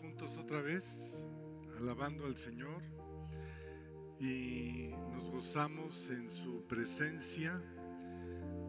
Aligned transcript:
Juntos 0.00 0.36
otra 0.38 0.62
vez, 0.62 1.12
alabando 1.78 2.26
al 2.26 2.36
Señor 2.36 2.80
y 4.20 4.90
nos 5.12 5.30
gozamos 5.30 6.10
en 6.10 6.30
su 6.30 6.62
presencia, 6.66 7.60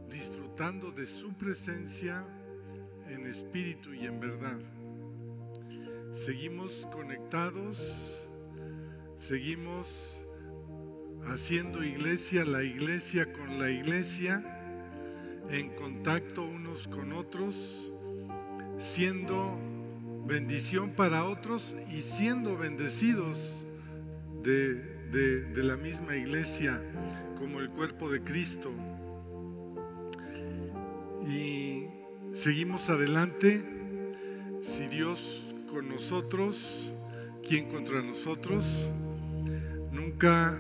disfrutando 0.10 0.92
de 0.92 1.06
su 1.06 1.34
presencia 1.34 2.26
en 3.08 3.26
espíritu 3.28 3.94
y 3.94 4.06
en 4.06 4.20
verdad. 4.20 4.60
Seguimos 6.12 6.88
conectados, 6.92 8.28
seguimos 9.18 10.26
haciendo 11.28 11.84
iglesia, 11.84 12.46
la 12.46 12.64
iglesia 12.64 13.32
con 13.32 13.60
la 13.60 13.70
iglesia, 13.70 14.44
en 15.50 15.70
contacto 15.76 16.44
unos 16.44 16.88
con 16.88 17.14
otros, 17.14 17.92
siendo 18.80 19.75
bendición 20.26 20.90
para 20.92 21.26
otros 21.26 21.76
y 21.92 22.02
siendo 22.02 22.58
bendecidos 22.58 23.66
de, 24.44 24.94
la 25.56 25.76
misma 25.76 26.16
iglesia 26.16 26.82
como 27.40 27.60
el 27.60 27.70
cuerpo 27.70 28.10
de 28.10 28.22
Cristo. 28.22 28.72
Y 31.28 31.86
seguimos 32.32 32.90
adelante. 32.90 33.64
Si 34.62 34.88
Dios 34.88 35.54
con 35.70 35.90
nosotros, 35.90 36.92
¿quién 37.48 37.70
contra 37.70 38.02
nosotros? 38.02 38.90
Nunca, 39.92 40.58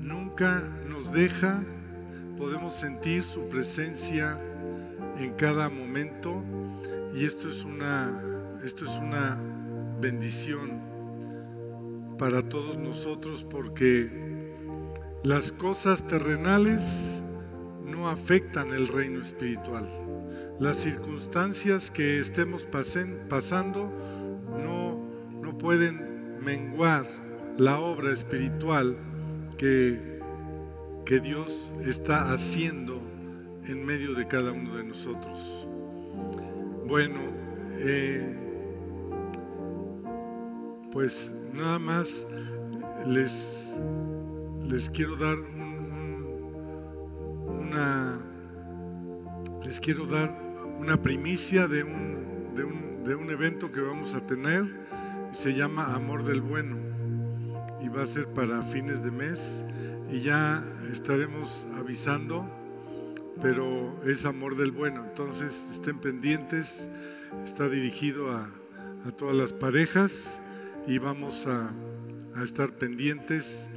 nunca 0.00 0.62
nos 0.88 1.12
deja. 1.12 1.62
Podemos 2.36 2.74
sentir 2.74 3.22
su 3.22 3.48
presencia 3.48 4.38
en 5.18 5.32
cada 5.34 5.68
momento 5.68 6.42
y 7.14 7.24
esto 7.24 7.50
es 7.50 7.64
una 7.64 8.29
esto 8.64 8.84
es 8.84 8.90
una 8.98 9.38
bendición 10.00 10.80
para 12.18 12.46
todos 12.48 12.76
nosotros 12.76 13.46
porque 13.48 14.10
las 15.22 15.52
cosas 15.52 16.06
terrenales 16.06 17.22
no 17.86 18.08
afectan 18.08 18.72
el 18.72 18.88
reino 18.88 19.20
espiritual. 19.20 19.88
Las 20.58 20.76
circunstancias 20.76 21.90
que 21.90 22.18
estemos 22.18 22.68
pasando 23.28 23.90
no, 24.62 24.98
no 25.40 25.56
pueden 25.56 26.42
menguar 26.44 27.06
la 27.56 27.78
obra 27.78 28.12
espiritual 28.12 28.96
que, 29.56 30.20
que 31.06 31.20
Dios 31.20 31.72
está 31.84 32.32
haciendo 32.32 33.00
en 33.66 33.84
medio 33.84 34.14
de 34.14 34.26
cada 34.26 34.52
uno 34.52 34.76
de 34.76 34.84
nosotros. 34.84 35.66
Bueno, 36.86 37.20
eh, 37.78 38.49
pues 40.92 41.30
nada 41.54 41.78
más 41.78 42.26
les, 43.06 43.80
les 44.68 44.90
quiero 44.90 45.16
dar 45.16 45.36
una 47.60 48.18
les 49.64 49.78
quiero 49.78 50.06
dar 50.06 50.36
una 50.78 51.00
primicia 51.00 51.68
de 51.68 51.84
un, 51.84 52.54
de 52.54 52.64
un, 52.64 53.04
de 53.04 53.14
un 53.14 53.30
evento 53.30 53.70
que 53.70 53.80
vamos 53.80 54.14
a 54.14 54.26
tener. 54.26 54.64
Se 55.32 55.54
llama 55.54 55.94
Amor 55.94 56.24
del 56.24 56.40
Bueno 56.40 56.76
y 57.80 57.88
va 57.88 58.02
a 58.02 58.06
ser 58.06 58.26
para 58.28 58.62
fines 58.62 59.04
de 59.04 59.10
mes. 59.10 59.62
Y 60.10 60.20
ya 60.20 60.64
estaremos 60.90 61.68
avisando 61.76 62.44
pero 63.40 63.94
es 64.04 64.24
Amor 64.24 64.56
del 64.56 64.70
Bueno. 64.70 65.04
Entonces 65.06 65.68
estén 65.70 65.98
pendientes. 65.98 66.90
Está 67.44 67.68
dirigido 67.68 68.32
a, 68.32 68.48
a 69.06 69.12
todas 69.12 69.36
las 69.36 69.52
parejas 69.52 70.38
y 70.86 70.98
vamos 70.98 71.46
a, 71.46 71.72
estar 72.42 72.72
pendientes. 72.72 73.68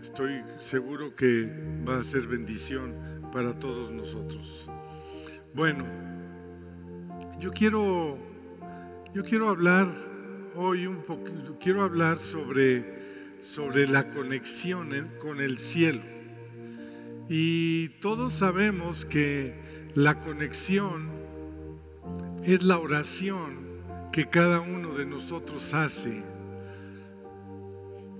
Estoy 0.00 0.42
seguro 0.58 1.16
que 1.16 1.50
va 1.88 1.98
a 1.98 2.04
ser 2.04 2.26
bendición 2.26 2.94
para 3.32 3.58
todos 3.58 3.90
nosotros. 3.90 4.68
Bueno, 5.54 5.84
yo 7.40 7.50
quiero, 7.50 8.18
yo 9.14 9.24
quiero 9.24 9.48
hablar 9.48 9.88
hoy 10.54 10.86
un 10.86 11.02
poco, 11.02 11.32
quiero 11.58 11.82
hablar 11.82 12.18
sobre, 12.18 13.38
sobre 13.40 13.86
la 13.86 14.10
conexión 14.10 14.90
con 15.20 15.40
el 15.40 15.58
cielo. 15.58 16.02
Y 17.28 17.88
todos 18.00 18.34
sabemos 18.34 19.04
que 19.04 19.54
la 19.94 20.20
conexión 20.20 21.08
es 22.44 22.62
la 22.62 22.78
oración 22.78 23.69
que 24.12 24.28
cada 24.28 24.60
uno 24.60 24.94
de 24.94 25.06
nosotros 25.06 25.72
hace. 25.72 26.22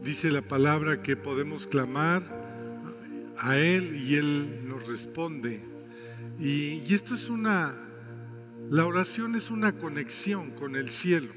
Dice 0.02 0.30
la 0.30 0.42
palabra 0.42 1.02
que 1.02 1.16
podemos 1.16 1.66
clamar 1.66 2.22
a 3.38 3.58
Él 3.58 3.96
y 3.96 4.14
Él 4.14 4.68
nos 4.68 4.86
responde. 4.86 5.60
Y, 6.38 6.94
esto 6.94 7.14
es 7.14 7.28
una, 7.28 7.74
la 8.70 8.86
oración 8.86 9.34
es 9.34 9.50
una 9.50 9.76
conexión 9.78 10.52
con 10.52 10.76
el 10.76 10.90
cielo. 10.90 11.32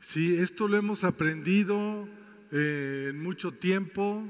Sí, 0.00 0.36
esto 0.36 0.66
lo 0.66 0.76
hemos 0.76 1.04
aprendido 1.04 2.08
eh, 2.50 3.08
en 3.10 3.22
mucho 3.22 3.52
tiempo. 3.52 4.24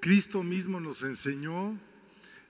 Cristo 0.00 0.42
mismo 0.42 0.80
nos 0.80 1.02
enseñó. 1.02 1.78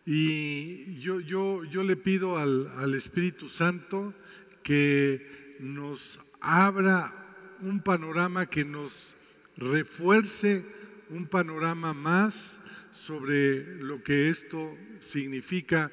Y 0.04 1.00
yo, 1.00 1.18
yo, 1.18 1.64
yo 1.64 1.82
le 1.82 1.96
pido 1.96 2.38
al, 2.38 2.68
al 2.76 2.94
Espíritu 2.94 3.48
Santo 3.48 4.14
que 4.62 5.45
nos 5.60 6.20
abra 6.40 7.12
un 7.60 7.80
panorama 7.80 8.46
que 8.46 8.64
nos 8.64 9.16
refuerce 9.56 10.64
un 11.10 11.26
panorama 11.26 11.94
más 11.94 12.60
sobre 12.90 13.82
lo 13.82 14.02
que 14.02 14.28
esto 14.28 14.76
significa 15.00 15.90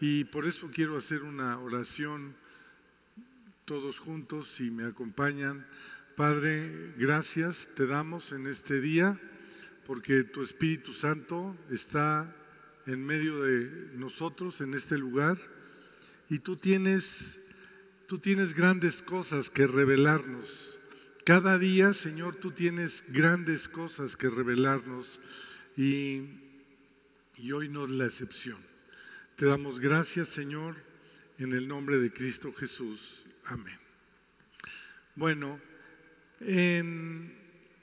y 0.00 0.24
por 0.24 0.46
eso 0.46 0.70
quiero 0.72 0.96
hacer 0.96 1.22
una 1.22 1.58
oración 1.58 2.34
todos 3.64 3.98
juntos 3.98 4.48
si 4.48 4.70
me 4.70 4.84
acompañan. 4.84 5.66
Padre, 6.16 6.94
gracias 6.96 7.68
te 7.74 7.86
damos 7.86 8.32
en 8.32 8.46
este 8.46 8.80
día 8.80 9.20
porque 9.86 10.24
tu 10.24 10.42
Espíritu 10.42 10.92
Santo 10.92 11.56
está 11.70 12.34
en 12.86 13.04
medio 13.04 13.42
de 13.42 13.90
nosotros 13.94 14.60
en 14.60 14.74
este 14.74 14.98
lugar 14.98 15.36
y 16.28 16.38
tú 16.40 16.56
tienes 16.56 17.40
tú 18.06 18.18
tienes 18.18 18.54
grandes 18.54 19.02
cosas 19.02 19.50
que 19.50 19.66
revelarnos. 19.66 20.78
Cada 21.24 21.58
día, 21.58 21.92
Señor, 21.92 22.36
tú 22.36 22.52
tienes 22.52 23.04
grandes 23.08 23.68
cosas 23.68 24.16
que 24.16 24.30
revelarnos 24.30 25.20
y, 25.76 26.22
hoy 27.52 27.68
no 27.68 27.84
es 27.84 27.90
la 27.90 28.06
excepción. 28.06 28.58
Te 29.34 29.46
damos 29.46 29.80
gracias, 29.80 30.28
Señor, 30.28 30.76
en 31.38 31.52
el 31.52 31.66
nombre 31.66 31.98
de 31.98 32.12
Cristo 32.12 32.52
Jesús. 32.52 33.24
Amén. 33.44 33.78
Bueno, 35.16 35.60
en, 36.40 37.34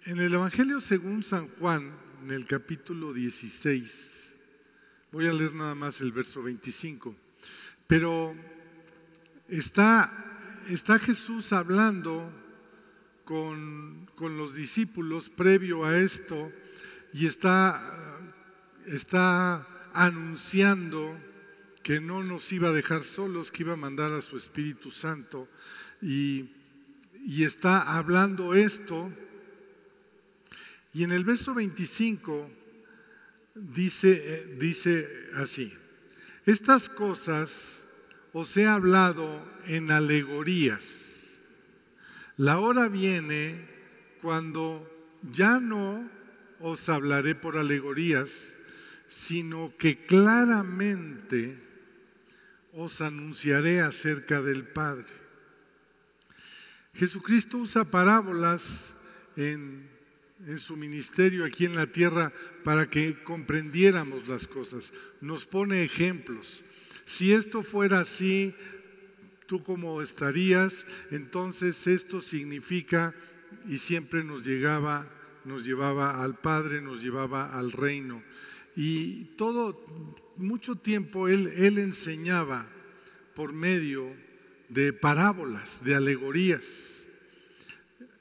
en 0.05 0.19
el 0.19 0.34
Evangelio 0.34 0.79
según 0.79 1.22
San 1.23 1.50
Juan, 1.59 1.91
en 2.23 2.31
el 2.31 2.45
capítulo 2.45 3.11
16, 3.11 4.34
voy 5.11 5.28
a 5.28 5.34
leer 5.34 5.53
nada 5.53 5.75
más 5.75 6.00
el 6.00 6.13
verso 6.13 6.41
25, 6.41 7.13
pero 7.88 8.35
está, 9.58 10.12
está 10.69 10.97
Jesús 11.00 11.53
hablando 11.53 12.32
con, 13.26 14.09
los 14.20 14.55
discípulos 14.55 15.29
previo 15.29 15.84
a 15.84 15.97
esto 15.97 16.52
y 17.14 17.26
está, 17.26 18.20
está 18.85 19.67
anunciando 19.94 21.20
que 21.84 22.00
no 22.00 22.23
nos 22.23 22.52
iba 22.53 22.70
a 22.70 22.72
dejar 22.72 23.03
solos, 23.03 23.52
que 23.52 23.64
iba 23.64 23.73
a 23.73 23.78
mandar 23.78 24.14
a 24.14 24.22
su 24.22 24.38
Espíritu 24.38 24.90
Santo. 24.90 25.50
Y, 26.02 26.49
y, 27.26 27.44
está 27.44 27.97
hablando 27.97 28.53
esto. 28.53 29.11
Y 30.94 31.03
en 31.03 31.11
el 31.11 31.26
verso 31.26 31.53
25 31.53 32.49
dice, 33.56 34.11
eh, 34.11 34.56
dice 34.58 35.08
así, 35.35 35.73
estas 36.46 36.88
cosas 36.88 37.83
os 38.34 38.58
he 38.58 38.66
hablado 38.66 39.46
en 39.66 39.91
alegorías. 39.91 41.40
La 42.35 42.59
hora 42.59 42.90
viene 42.90 43.70
cuando 44.22 44.90
ya 45.32 45.59
no 45.59 46.09
os 46.59 46.90
hablaré 46.90 47.35
por 47.35 47.58
alegorías, 47.58 48.56
sino 49.08 49.74
que 49.78 50.06
claramente 50.06 51.59
os 52.74 53.02
anunciaré 53.02 53.82
acerca 53.82 54.41
del 54.41 54.64
Padre. 54.64 55.06
Jesucristo 56.96 57.58
usa 57.58 57.85
parábolas 57.85 58.96
en, 59.35 59.88
en, 60.47 60.58
su 60.58 60.76
ministerio 60.76 61.46
aquí 61.46 61.66
en 61.66 61.76
la 61.76 61.88
tierra 61.88 62.32
para 62.64 62.90
que 62.90 63.22
comprendiéramos 63.24 64.28
las 64.28 64.47
cosas. 64.47 64.91
Nos 65.22 65.46
pone 65.46 65.84
ejemplos. 65.84 66.64
Si 67.05 67.34
esto 67.34 67.64
fuera 67.64 68.00
así, 68.02 68.55
¿tú 69.46 69.64
cómo 69.64 70.02
estarías? 70.02 70.88
Entonces 71.11 71.88
esto 71.88 72.22
significa, 72.22 73.14
y 73.67 73.78
siempre 73.78 74.23
nos 74.23 74.46
llegaba, 74.46 75.08
nos 75.46 75.66
llevaba 75.66 76.23
al 76.23 76.40
Padre, 76.40 76.82
nos 76.82 77.02
llevaba 77.02 77.58
al 77.58 77.72
reino. 77.72 78.23
Y 78.76 79.26
todo, 79.35 79.85
mucho 80.38 80.76
tiempo 80.76 81.28
él, 81.28 81.53
él 81.55 81.78
enseñaba 81.78 82.67
por 83.35 83.53
medio 83.53 84.16
de 84.70 84.94
parábolas, 84.94 85.84
de 85.84 85.96
alegorías. 85.96 87.06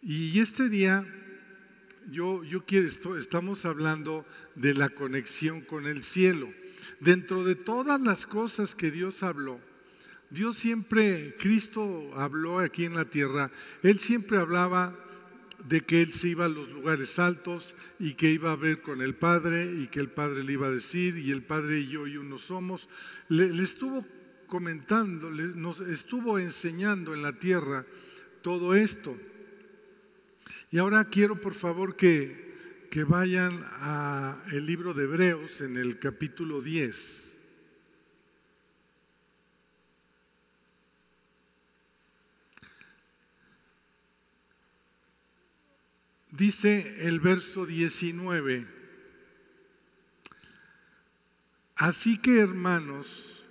Y 0.03 0.39
este 0.41 0.69
día 0.69 1.07
yo, 2.11 2.43
yo 2.45 2.65
quiero, 2.67 3.17
estamos 3.17 3.65
hablando 3.65 4.27
de 4.55 4.75
la 4.75 4.91
conexión 4.91 5.61
con 5.61 5.87
el 5.87 6.03
cielo. 6.03 6.53
Dentro 7.01 7.45
de 7.45 7.55
todas 7.55 8.01
las 8.01 8.27
cosas 8.27 8.75
que 8.75 8.91
Dios 8.91 9.23
habló, 9.23 9.61
Dios 10.31 10.57
siempre, 10.57 11.37
Cristo 11.39 12.11
habló 12.15 12.59
aquí 12.59 12.85
en 12.85 12.95
la 12.95 13.05
tierra, 13.05 13.51
Él 13.83 13.99
siempre 13.99 14.39
hablaba 14.39 14.97
de 15.69 15.83
que 15.83 16.03
Él 16.03 16.13
se 16.13 16.29
iba 16.29 16.47
a 16.47 16.49
los 16.49 16.71
lugares 16.71 17.19
altos 17.19 17.75
y 17.99 18.15
que 18.15 18.31
iba 18.31 18.53
a 18.53 18.57
ver 18.57 18.81
con 18.81 19.01
el 19.01 19.15
Padre 19.15 19.73
y 19.73 19.89
que 19.89 20.01
el 20.01 20.11
Padre 20.11 20.43
le 20.43 20.55
iba 20.55 20.67
a 20.67 20.73
decir 20.73 21.19
y 21.19 21.31
el 21.31 21.43
Padre 21.43 21.81
y 21.81 21.89
yo 21.89 22.07
y 22.07 22.17
uno 22.17 22.39
somos. 22.39 22.89
Le, 23.29 23.63
estuvo 23.63 24.07
comentando, 24.47 25.31
le, 25.31 25.49
nos 25.49 25.81
estuvo 25.81 26.39
enseñando 26.39 27.15
en 27.15 27.23
la 27.23 27.39
tierra 27.39 27.85
todo 28.43 28.75
esto. 28.75 29.17
Y 30.71 30.79
ahora 30.79 31.05
quiero 31.05 31.41
por 31.41 31.55
favor 31.55 31.95
que, 31.95 32.52
que 32.93 33.05
vayan 33.05 33.65
al 33.81 34.67
libro 34.67 34.93
de 34.93 35.05
Hebreos 35.05 35.63
en 35.63 35.79
el 35.79 35.99
capítulo 35.99 36.61
10. 36.61 37.39
Dice 46.33 47.09
el 47.09 47.19
verso 47.21 47.65
19, 47.65 48.67
así 51.77 52.19
que 52.19 52.41
hermanos, 52.41 53.43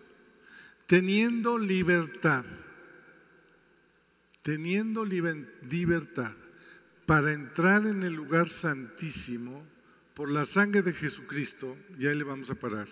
teniendo 0.85 1.57
libertad, 1.57 2.45
teniendo 4.43 5.03
libertad, 5.03 6.35
para 7.12 7.34
entrar 7.34 7.86
en 7.88 8.04
el 8.04 8.13
lugar 8.13 8.50
santísimo 8.50 9.68
por 10.13 10.31
la 10.31 10.46
sangre 10.46 10.81
de 10.81 10.94
Jesucristo, 10.94 11.78
y 12.00 12.08
ahí 12.08 12.18
le 12.18 12.24
vamos 12.24 12.50
a 12.50 12.56
parar 12.56 12.88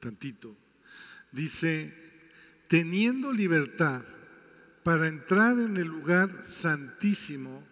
tantito, 0.00 0.56
dice, 1.30 1.94
teniendo 2.66 3.32
libertad 3.32 4.02
para 4.82 5.06
entrar 5.06 5.60
en 5.60 5.76
el 5.76 5.86
lugar 5.86 6.42
santísimo 6.42 7.62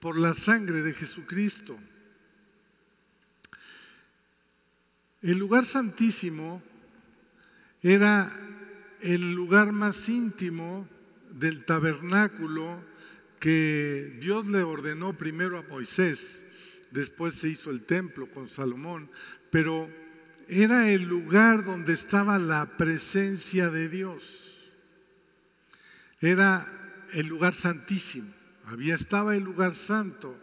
por 0.00 0.18
la 0.18 0.34
sangre 0.34 0.82
de 0.82 0.92
Jesucristo. 0.92 1.78
El 5.22 5.38
lugar 5.38 5.64
santísimo 5.64 6.62
era 7.80 8.30
el 9.00 9.32
lugar 9.32 9.72
más 9.72 10.10
íntimo 10.10 10.86
del 11.30 11.64
tabernáculo 11.64 12.97
que 13.38 14.16
Dios 14.20 14.46
le 14.46 14.62
ordenó 14.62 15.16
primero 15.16 15.58
a 15.58 15.62
Moisés, 15.62 16.44
después 16.90 17.34
se 17.34 17.48
hizo 17.48 17.70
el 17.70 17.84
templo 17.84 18.28
con 18.30 18.48
Salomón, 18.48 19.10
pero 19.50 19.88
era 20.48 20.90
el 20.90 21.02
lugar 21.02 21.64
donde 21.64 21.92
estaba 21.92 22.38
la 22.38 22.76
presencia 22.76 23.70
de 23.70 23.88
Dios. 23.88 24.70
Era 26.20 26.66
el 27.12 27.26
lugar 27.26 27.54
santísimo. 27.54 28.32
Había 28.64 28.94
estaba 28.94 29.36
el 29.36 29.44
lugar 29.44 29.74
santo 29.74 30.36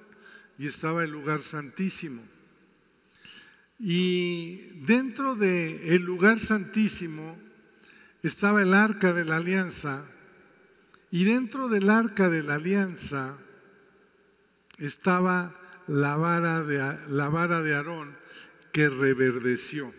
y 0.58 0.68
estaba 0.68 1.04
el 1.04 1.12
lugar 1.12 1.42
santísimo. 1.42 2.24
Y 3.78 4.58
dentro 4.86 5.36
del 5.36 5.82
el 5.82 6.02
lugar 6.02 6.40
santísimo 6.40 7.38
estaba 8.24 8.62
el 8.62 8.74
arca 8.74 9.14
de 9.14 9.26
la 9.26 9.38
alianza 9.38 10.06
y 11.16 11.24
dentro 11.24 11.70
del 11.70 11.90
arca 11.90 12.30
de 12.30 12.44
la 12.44 12.56
alianza 12.56 13.38
estaba 14.80 15.56
la 15.88 16.18
vara 16.18 16.62
de, 16.62 16.78
la 17.08 17.30
vara 17.30 17.64
de 17.64 17.74
Aarón 17.74 18.18
que 18.74 18.90
reverdeció. 18.90 19.94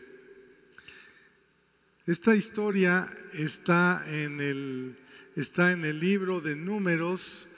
Esta 2.05 2.37
historia 2.37 3.11
está 3.33 4.05
en, 4.07 4.43
el, 4.43 4.99
está 5.37 5.73
en 5.73 5.87
el 5.87 6.01
libro 6.01 6.43
de 6.43 6.55
números, 6.55 7.49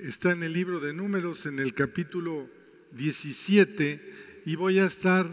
está 0.00 0.32
en 0.32 0.42
el 0.42 0.54
libro 0.54 0.80
de 0.80 0.94
números 0.94 1.44
en 1.44 1.58
el 1.58 1.74
capítulo 1.74 2.48
17 2.92 4.42
y 4.46 4.56
voy 4.56 4.78
a 4.78 4.86
estar 4.86 5.28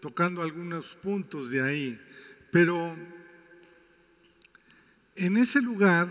tocando 0.00 0.40
algunos 0.40 0.96
puntos 0.96 1.50
de 1.50 1.60
ahí. 1.60 2.00
Pero 2.50 2.96
en 5.22 5.36
ese 5.36 5.62
lugar 5.62 6.08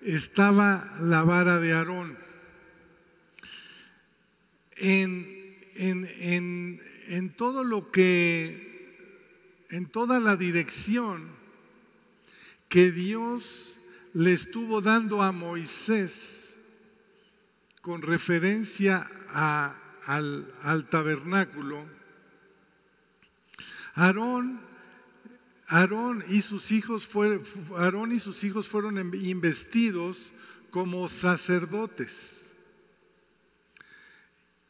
estaba 0.00 0.94
la 1.00 1.24
vara 1.24 1.58
de 1.58 1.72
Aarón. 1.72 2.16
En, 4.76 5.56
en, 5.74 7.34
todo 7.36 7.64
lo 7.64 7.90
que, 7.90 9.66
en 9.70 9.86
toda 9.86 10.20
la 10.20 10.36
dirección 10.36 11.30
que 12.68 12.92
Dios 12.92 13.76
le 14.14 14.34
estuvo 14.34 14.80
dando 14.82 15.20
a 15.20 15.32
Moisés 15.32 16.56
con 17.82 18.02
referencia 18.02 19.10
al, 20.06 20.54
al 20.62 20.88
tabernáculo, 20.88 21.84
Aarón 23.96 24.67
Aarón 25.68 26.24
y 26.28 26.40
sus 26.40 26.72
hijos 26.72 27.06
fueron, 27.06 29.02
investidos 29.14 30.32
como 30.70 31.08
sacerdotes. 31.08 32.54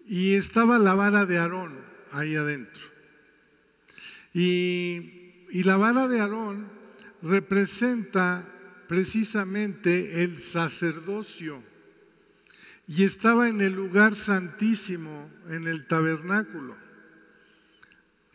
Y 0.04 0.34
estaba 0.34 0.78
la 0.78 0.94
vara 0.94 1.24
de 1.24 1.38
Aarón 1.38 1.78
ahí 2.10 2.34
adentro. 2.34 2.82
Y, 4.34 5.46
y 5.50 5.62
la 5.62 5.76
vara 5.76 6.08
de 6.08 6.20
Aarón 6.20 6.68
representa 7.22 8.44
precisamente 8.88 10.24
el 10.24 10.42
sacerdocio. 10.42 11.62
Y 12.88 13.04
estaba 13.04 13.48
en 13.48 13.60
el 13.60 13.74
lugar 13.74 14.16
santísimo, 14.16 15.30
en 15.48 15.68
el 15.68 15.86
tabernáculo. 15.86 16.87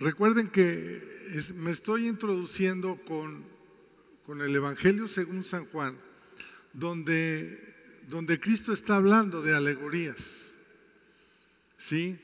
Recuerden 0.04 0.50
que 0.50 1.02
me 1.56 1.72
estoy 1.72 2.10
introduciendo 2.10 3.00
con, 3.06 3.46
con, 4.26 4.42
el 4.42 4.54
Evangelio 4.54 5.08
según 5.08 5.46
San 5.46 5.64
Juan, 5.68 5.98
donde, 6.74 8.04
donde 8.10 8.38
Cristo 8.38 8.74
está 8.74 8.98
hablando 8.98 9.42
de 9.42 9.56
alegorías. 9.56 10.56
¿Sí? 11.78 12.20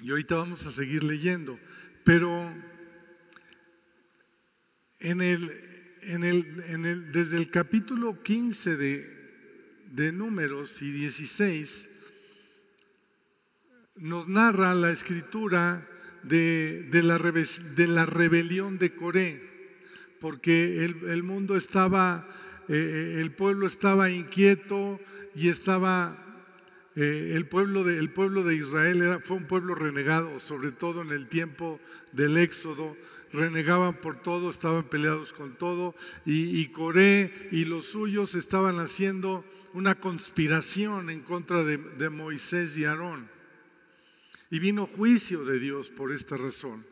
Y 0.00 0.12
ahorita 0.12 0.36
vamos 0.36 0.64
a 0.64 0.70
seguir 0.70 1.04
leyendo. 1.04 1.60
Pero 2.04 2.50
en 4.98 5.20
el, 5.20 5.50
en 6.04 6.24
el, 6.24 6.64
en 6.68 6.86
el, 6.86 7.12
desde 7.12 7.36
el 7.36 7.50
capítulo 7.50 8.22
15 8.22 8.76
de, 8.78 9.84
de 9.90 10.10
Números 10.10 10.80
y 10.80 10.90
16, 10.90 11.90
nos 13.96 14.26
narra 14.26 14.74
la 14.74 14.90
escritura 14.90 15.86
de, 16.22 16.88
la, 17.02 17.18
de 17.18 17.86
la, 17.86 18.06
rebelión 18.06 18.78
de 18.78 18.94
Coré, 18.94 19.42
porque 20.20 20.84
el, 20.84 21.22
mundo 21.22 21.56
estaba, 21.56 22.28
eh, 22.68 23.18
el 23.20 23.32
pueblo 23.32 23.66
estaba 23.66 24.10
inquieto 24.10 25.00
y 25.34 25.48
estaba, 25.48 26.16
eh, 26.94 27.32
el, 27.34 27.46
pueblo 27.46 27.84
de, 27.84 28.06
pueblo 28.08 28.44
de 28.44 28.54
Israel 28.54 29.02
era, 29.02 29.20
fue 29.20 29.36
un 29.36 29.46
pueblo 29.46 29.74
renegado, 29.74 30.38
sobre 30.38 30.72
todo 30.72 31.02
en 31.02 31.10
el 31.10 31.28
tiempo 31.28 31.80
del 32.12 32.36
Éxodo, 32.36 32.96
renegaban 33.32 33.94
por 33.94 34.20
todo, 34.20 34.50
estaban 34.50 34.84
peleados 34.84 35.32
con 35.32 35.54
todo, 35.54 35.94
y, 36.26 36.60
y, 36.60 36.68
Coré 36.68 37.48
y 37.50 37.64
los 37.64 37.86
suyos 37.86 38.34
estaban 38.34 38.78
haciendo 38.78 39.44
una 39.72 39.94
conspiración 39.94 41.08
en 41.08 41.20
contra 41.22 41.64
de, 41.64 41.78
de 41.78 42.10
Moisés 42.10 42.76
y 42.76 42.84
Aarón. 42.84 43.41
Y 44.52 44.58
vino 44.58 44.86
juicio 44.86 45.46
de 45.46 45.58
Dios 45.58 45.88
por 45.88 46.12
esta 46.12 46.36
razón. 46.36 46.84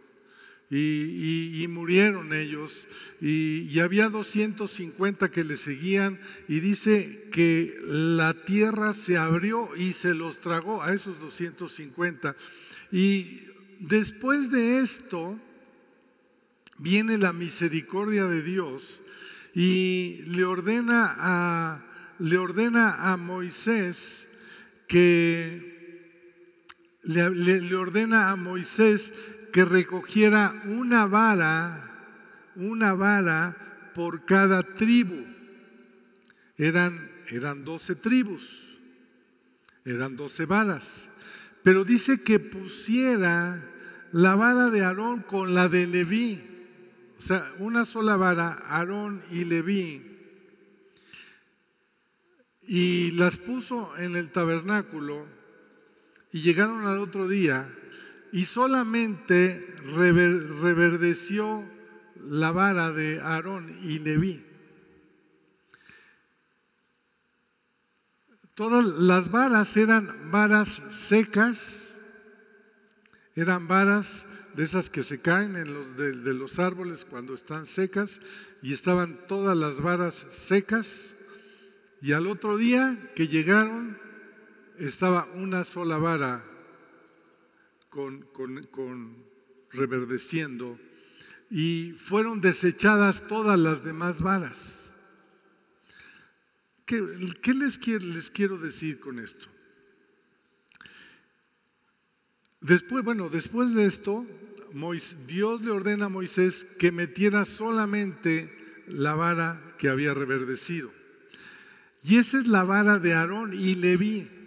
Y, 0.71 1.67
murieron 1.69 2.33
ellos. 2.33 2.89
Y, 3.21 3.69
y, 3.71 3.81
había 3.81 4.09
250 4.09 5.31
que 5.31 5.45
le 5.45 5.57
seguían. 5.57 6.19
Y 6.49 6.61
dice 6.61 7.29
que 7.31 7.77
la 7.85 8.33
tierra 8.47 8.95
se 8.95 9.19
abrió 9.19 9.77
y 9.77 9.93
se 9.93 10.15
los 10.15 10.41
tragó 10.41 10.83
a 10.83 10.95
esos 10.95 11.21
250. 11.21 12.35
Y 12.93 13.43
después 13.79 14.51
de 14.51 14.79
esto 14.79 15.39
viene 16.79 17.19
la 17.19 17.35
misericordia 17.35 18.25
de 18.25 18.43
Dios. 18.43 19.03
y 19.55 20.23
le 20.29 20.45
ordena 20.45 21.15
a, 21.19 21.85
le 22.21 22.39
ordena 22.39 23.13
a 23.13 23.19
Moisés 23.19 24.29
que 24.89 25.70
le, 27.03 27.75
ordena 27.75 28.31
a 28.31 28.37
Moisés 28.37 29.13
que 29.53 29.65
recogiera 29.65 30.61
una 30.65 31.07
vara, 31.07 31.91
una 32.57 32.95
vara 32.95 33.57
por 33.95 34.25
cada 34.25 34.63
tribu. 34.63 35.25
Eran, 36.57 37.11
eran 37.29 37.65
12 37.65 37.95
tribus, 37.97 38.79
eran 39.85 40.17
12 40.17 40.47
varas. 40.47 41.09
Pero 41.63 41.85
dice 41.85 42.23
que 42.23 42.39
pusiera 42.39 43.63
la 44.13 44.35
vara 44.35 44.71
de 44.71 44.85
Aarón 44.85 45.23
con 45.23 45.55
la 45.55 45.69
de 45.69 45.87
Leví. 45.87 46.43
O 47.19 47.23
sea, 47.23 47.53
una 47.59 47.85
sola 47.85 48.17
vara, 48.17 48.63
Aarón 48.67 49.23
y 49.31 49.45
Leví. 49.45 50.07
Y 52.63 53.11
las 53.13 53.37
puso 53.37 53.97
en 53.99 54.17
el 54.17 54.31
tabernáculo 54.31 55.40
y 56.33 56.41
llegaron 56.43 56.87
al 56.87 56.99
otro 56.99 57.29
día 57.29 57.69
y 58.33 58.45
solamente 58.45 59.75
reverdeció 59.97 61.65
la 62.29 62.53
vara 62.53 62.93
de 62.93 63.21
Aarón 63.21 63.75
y 63.83 63.99
Leví. 63.99 64.47
Todas 68.55 68.85
las 68.85 69.31
varas 69.31 69.77
eran 69.77 70.31
varas 70.31 70.83
secas, 70.91 71.97
eran 73.35 73.67
varas 73.69 74.27
de 74.55 74.65
esas 74.65 74.91
que 74.91 75.03
se 75.03 75.21
caen 75.21 75.57
en 75.57 75.73
los, 75.73 75.97
de, 75.97 76.13
de 76.13 76.35
los 76.35 76.59
árboles 76.59 77.07
cuando 77.07 77.35
están 77.35 77.65
secas, 77.65 78.21
y 78.63 78.73
estaban 78.73 79.19
todas 79.27 79.57
las 79.57 79.81
varas 79.81 80.27
secas, 80.31 81.15
y 82.03 82.13
al 82.13 82.27
otro 82.27 82.57
día 82.57 82.99
que 83.15 83.29
llegaron 83.29 83.99
estaba 84.87 85.27
una 85.35 85.65
sola 85.65 85.99
vara 85.99 86.45
con, 87.89 88.23
con, 88.33 89.25
reverdeciendo 89.73 90.79
y 91.51 91.93
fueron 91.99 92.41
desechadas 92.41 93.27
todas 93.27 93.59
las 93.59 93.85
demás 93.85 94.23
varas. 94.23 94.91
¿Qué, 96.87 97.05
qué 97.43 97.55
les, 97.55 97.79
quiero, 97.79 98.07
les 98.07 98.31
quiero 98.31 98.59
decir 98.59 99.01
con 99.01 99.19
esto? 99.19 99.47
Después, 102.61 103.05
bueno, 103.05 103.29
después 103.29 103.75
de 103.75 103.87
esto, 103.87 104.27
Dios 105.27 105.63
le 105.63 105.71
ordena 105.71 106.07
a 106.07 106.09
Moisés 106.09 106.67
que 106.79 106.93
metiera 106.93 107.45
solamente 107.45 108.85
la 108.87 109.15
vara 109.15 109.75
que 109.79 109.89
había 109.89 110.15
reverdecido. 110.15 110.91
Y 112.03 112.17
esa 112.17 112.39
es 112.39 112.47
la 112.47 112.65
vara 112.65 112.99
de 112.99 113.15
Aarón 113.15 113.53
y 113.53 113.75
Leví. 113.75 114.40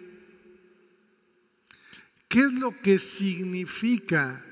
¿Qué 2.34 2.40
es 2.40 2.52
lo 2.52 2.76
que 2.82 2.98
significa, 2.98 4.44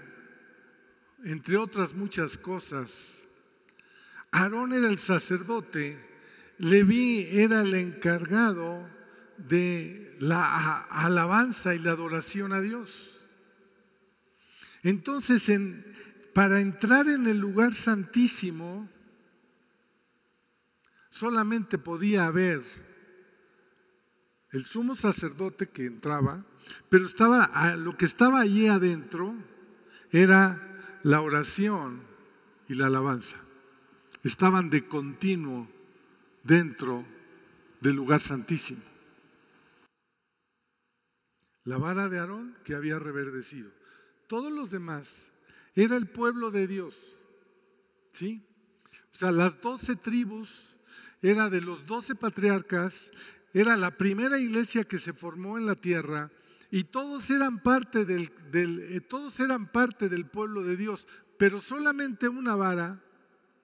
entre 1.24 1.56
otras 1.56 1.94
muchas 1.94 2.38
cosas? 2.38 3.20
Aarón 4.30 4.72
era 4.72 4.86
el 4.86 5.00
sacerdote, 5.00 5.98
Leví 6.58 7.26
era 7.32 7.62
el 7.62 7.74
encargado 7.74 8.88
de 9.36 10.14
la 10.20 10.82
alabanza 10.90 11.74
y 11.74 11.80
la 11.80 11.90
adoración 11.90 12.52
a 12.52 12.60
Dios. 12.60 13.26
Entonces, 14.84 15.50
para 16.34 16.60
entrar 16.60 17.08
en 17.08 17.26
el 17.26 17.38
lugar 17.38 17.74
santísimo, 17.74 18.88
solamente 21.10 21.78
podía 21.78 22.26
haber 22.26 22.62
el 24.52 24.64
sumo 24.64 24.94
sacerdote 24.94 25.68
que 25.68 25.86
entraba, 25.86 26.44
pero 26.88 27.06
estaba, 27.06 27.74
lo 27.76 27.96
que 27.96 28.04
estaba 28.04 28.40
allí 28.40 28.68
adentro 28.68 29.34
era 30.10 31.00
la 31.02 31.22
oración 31.22 32.02
y 32.68 32.74
la 32.74 32.86
alabanza. 32.86 33.36
Estaban 34.22 34.70
de 34.70 34.86
continuo 34.86 35.68
dentro 36.44 37.04
del 37.80 37.96
lugar 37.96 38.20
santísimo. 38.20 38.82
La 41.64 41.78
vara 41.78 42.08
de 42.08 42.18
Aarón 42.18 42.56
que 42.64 42.74
había 42.74 42.98
reverdecido. 42.98 43.70
Todos 44.26 44.52
los 44.52 44.70
demás 44.70 45.30
era 45.74 45.96
el 45.96 46.08
pueblo 46.08 46.50
de 46.50 46.66
Dios. 46.66 46.94
¿Sí? 48.10 48.44
O 49.12 49.16
sea, 49.16 49.30
las 49.30 49.60
doce 49.60 49.96
tribus 49.96 50.76
era 51.22 51.48
de 51.48 51.60
los 51.60 51.86
doce 51.86 52.14
patriarcas, 52.14 53.10
era 53.52 53.76
la 53.76 53.96
primera 53.96 54.38
iglesia 54.38 54.84
que 54.84 54.98
se 54.98 55.12
formó 55.12 55.58
en 55.58 55.66
la 55.66 55.74
tierra 55.74 56.30
y 56.70 56.84
todos 56.84 57.28
eran 57.30 57.62
parte 57.62 58.04
del, 58.06 58.32
eh, 58.54 59.00
todos 59.02 59.38
eran 59.40 59.70
parte 59.70 60.08
del 60.08 60.26
pueblo 60.26 60.62
de 60.62 60.76
Dios, 60.76 61.06
pero 61.38 61.60
solamente 61.60 62.28
una 62.28 62.56
vara 62.56 63.02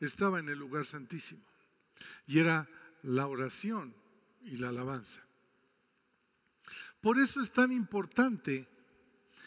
estaba 0.01 0.41
en 0.41 0.49
el 0.49 0.59
lugar 0.59 0.85
santísimo 0.85 1.41
y 2.27 2.39
era 2.39 2.69
la 3.03 3.27
oración 3.27 3.95
y 4.43 4.59
la 4.59 4.69
alabanza. 4.69 5.23
Por 7.01 7.19
eso 7.19 7.41
es 7.41 7.51
tan 7.51 7.73
importante 7.73 8.69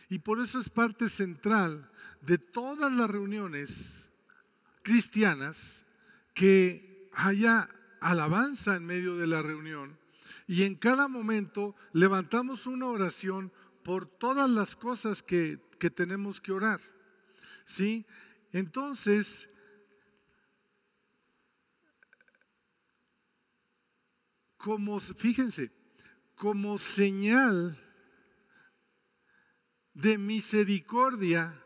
y 0.09 0.19
por 0.19 0.39
eso 0.39 0.59
es 0.59 0.69
parte 0.69 1.07
central 1.07 1.89
de 2.21 2.37
todas 2.39 2.91
las 2.91 3.09
reuniones 3.09 4.09
cristianas 4.81 5.85
que 6.33 7.09
haya 7.13 7.69
alabanza 7.99 8.75
en 8.75 8.85
medio 8.85 9.17
de 9.17 9.27
la 9.27 9.43
reunión 9.43 10.00
y 10.51 10.63
en 10.63 10.75
cada 10.75 11.07
momento 11.07 11.77
levantamos 11.93 12.67
una 12.67 12.87
oración 12.87 13.53
por 13.85 14.05
todas 14.05 14.49
las 14.49 14.75
cosas 14.75 15.23
que, 15.23 15.61
tenemos 15.95 16.41
que 16.41 16.51
orar. 16.51 16.81
¿Sí? 17.63 18.05
Entonces, 18.51 19.47
como, 24.57 24.99
fíjense, 24.99 25.71
como 26.35 26.77
señal 26.77 27.77
de 29.93 30.17
misericordia, 30.17 31.63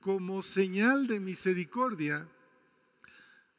como 0.00 0.40
señal 0.40 1.06
de 1.06 1.20
misericordia, 1.20 2.26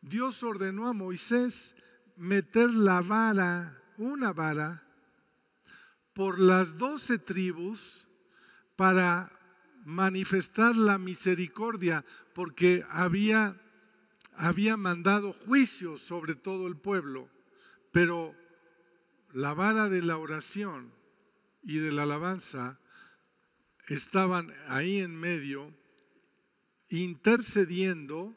Dios 0.01 0.41
ordenó 0.41 0.87
a 0.87 0.93
Moisés 0.93 1.75
meter 2.17 2.73
la 2.73 3.01
vara, 3.01 3.81
una 3.97 4.33
vara, 4.33 4.83
por 6.13 6.39
las 6.39 6.77
doce 6.77 7.19
tribus 7.19 8.07
para 8.75 9.31
manifestar 9.85 10.75
la 10.75 10.97
misericordia, 10.97 12.03
porque 12.33 12.83
había, 12.89 13.55
había 14.35 14.77
mandado 14.77 15.33
juicio 15.33 15.97
sobre 15.97 16.35
todo 16.35 16.67
el 16.67 16.75
pueblo, 16.75 17.29
pero 17.91 18.35
la 19.33 19.53
vara 19.53 19.89
de 19.89 20.01
la 20.01 20.17
oración 20.17 20.91
y 21.63 21.77
de 21.77 21.91
la 21.91 22.03
alabanza 22.03 22.79
estaban 23.87 24.53
ahí 24.67 24.97
en 24.97 25.15
medio, 25.15 25.73
intercediendo 26.89 28.35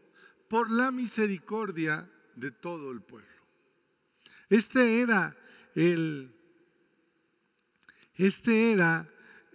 por 0.49 0.71
la 0.71 0.91
misericordia 0.91 2.11
de 2.37 2.51
todo 2.51 2.93
el 2.93 3.01
pueblo. 3.01 3.30
Este 4.51 5.01
era 5.01 5.37
el, 5.77 6.35
este 8.17 8.73
era 8.73 9.09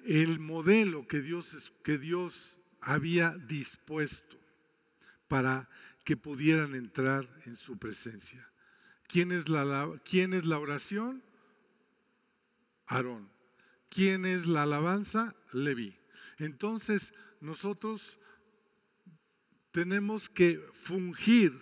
el 0.06 0.40
modelo 0.40 1.06
que 1.06 1.22
Dios, 1.22 1.74
que 1.84 1.98
Dios 1.98 2.60
había 2.80 3.32
dispuesto 3.32 4.38
para 5.28 5.70
que 6.06 6.16
pudieran 6.16 6.76
entrar 6.76 7.28
en 7.46 7.58
su 7.58 7.78
presencia. 7.78 8.50
¿Quién 9.08 9.32
es 9.32 9.50
la, 9.50 10.00
quién 10.06 10.34
es 10.34 10.46
la 10.46 10.60
oración? 10.60 11.22
Aarón. 12.88 13.30
¿Quién 13.90 14.26
es 14.26 14.46
la 14.46 14.64
alabanza? 14.64 15.36
Leví. 15.52 15.98
Entonces 16.38 17.14
nosotros 17.42 18.20
tenemos 19.72 20.30
que 20.30 20.60
fungir 20.74 21.60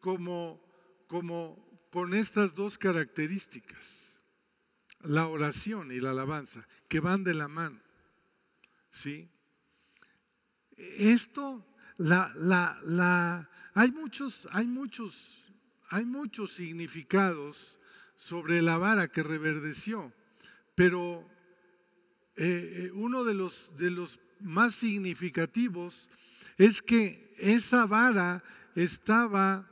como, 0.00 0.60
como 1.06 1.67
con 1.90 2.14
estas 2.14 2.54
dos 2.54 2.78
características, 2.78 4.18
la 5.00 5.26
oración 5.26 5.92
y 5.92 6.00
la 6.00 6.10
alabanza, 6.10 6.66
que 6.88 7.00
van 7.00 7.24
de 7.24 7.34
la 7.34 7.48
mano. 7.48 7.80
¿Sí? 8.90 9.28
Esto, 10.76 11.66
la, 11.96 12.32
la, 12.36 12.78
la, 12.84 13.50
hay 13.74 13.90
muchos, 13.92 14.48
hay 14.52 14.66
muchos, 14.66 15.52
hay 15.88 16.04
muchos 16.04 16.52
significados 16.52 17.78
sobre 18.14 18.62
la 18.62 18.78
vara 18.78 19.08
que 19.08 19.22
reverdeció, 19.22 20.12
pero 20.74 21.28
eh, 22.36 22.86
eh, 22.86 22.90
uno 22.92 23.24
de 23.24 23.34
los, 23.34 23.70
de 23.76 23.90
los 23.90 24.20
más 24.40 24.74
significativos 24.74 26.10
es 26.56 26.82
que 26.82 27.34
esa 27.38 27.86
vara 27.86 28.42
estaba 28.74 29.68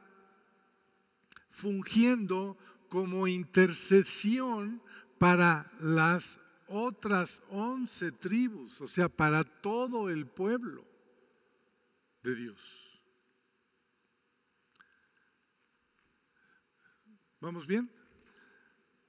fungiendo 1.57 2.59
como 2.91 3.27
intercesión 3.27 4.83
para 5.17 5.73
las 5.81 6.39
otras 6.69 7.43
once 7.49 8.13
tribus, 8.13 8.79
o 8.83 8.87
sea, 8.87 9.09
para 9.09 9.43
todo 9.43 10.11
el 10.11 10.27
pueblo 10.27 10.85
de 12.23 12.35
Dios. 12.35 13.01
¿Vamos 17.41 17.67
bien? 17.67 17.91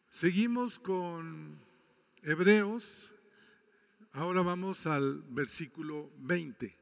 Seguimos 0.10 0.80
con 0.80 1.60
Hebreos. 2.22 3.14
Ahora 4.14 4.42
vamos 4.42 4.88
al 4.88 5.22
versículo 5.24 6.12
20. 6.20 6.78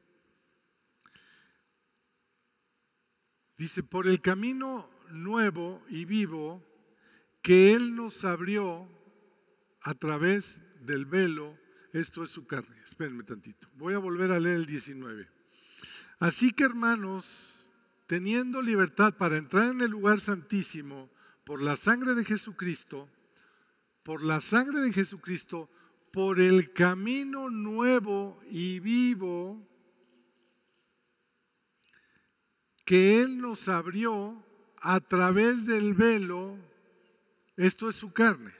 Dice, 3.56 3.82
por 3.82 4.06
el 4.06 4.20
camino 4.20 4.95
nuevo 5.10 5.82
y 5.88 6.04
vivo 6.04 6.62
que 7.42 7.74
Él 7.74 7.94
nos 7.94 8.24
abrió 8.24 8.88
a 9.82 9.94
través 9.94 10.60
del 10.80 11.04
velo, 11.06 11.56
esto 11.92 12.22
es 12.22 12.30
su 12.30 12.46
carne. 12.46 12.76
Espérenme 12.82 13.24
tantito. 13.24 13.68
Voy 13.74 13.94
a 13.94 13.98
volver 13.98 14.32
a 14.32 14.40
leer 14.40 14.56
el 14.56 14.66
19. 14.66 15.28
Así 16.18 16.52
que 16.52 16.64
hermanos, 16.64 17.56
teniendo 18.06 18.62
libertad 18.62 19.14
para 19.16 19.36
entrar 19.36 19.70
en 19.70 19.80
el 19.80 19.90
lugar 19.90 20.20
santísimo 20.20 21.10
por 21.44 21.62
la 21.62 21.76
sangre 21.76 22.14
de 22.14 22.24
Jesucristo, 22.24 23.08
por 24.02 24.22
la 24.22 24.40
sangre 24.40 24.80
de 24.80 24.92
Jesucristo, 24.92 25.70
por 26.12 26.40
el 26.40 26.72
camino 26.72 27.50
nuevo 27.50 28.40
y 28.48 28.80
vivo 28.80 29.68
que 32.84 33.20
Él 33.20 33.38
nos 33.38 33.68
abrió 33.68 34.45
a 34.80 35.00
través 35.00 35.66
del 35.66 35.94
velo, 35.94 36.56
esto 37.56 37.88
es 37.88 37.96
su 37.96 38.12
carne. 38.12 38.52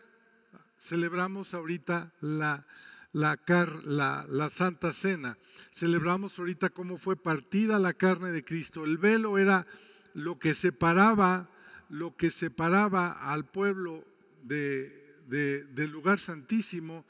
Celebramos 0.79 1.55
ahorita 1.55 2.13
la, 2.21 2.67
la, 3.13 4.27
la, 4.29 4.49
Santa 4.49 4.93
Cena. 4.93 5.39
Celebramos 5.71 6.39
ahorita 6.39 6.71
cómo 6.71 6.99
fue 6.99 7.17
partida 7.17 7.79
la 7.79 7.95
carne 7.95 8.31
de 8.31 8.45
Cristo. 8.45 8.85
El 8.85 8.99
velo 8.99 9.39
era 9.39 9.67
lo 10.15 10.39
que 10.39 10.55
separaba, 10.55 11.49
lo 11.89 12.17
que 12.17 12.31
separaba 12.31 13.13
al 13.13 13.47
pueblo 13.47 14.05
de, 14.43 15.17
del 15.29 15.91
lugar 15.91 16.19
santísimo. 16.19 17.05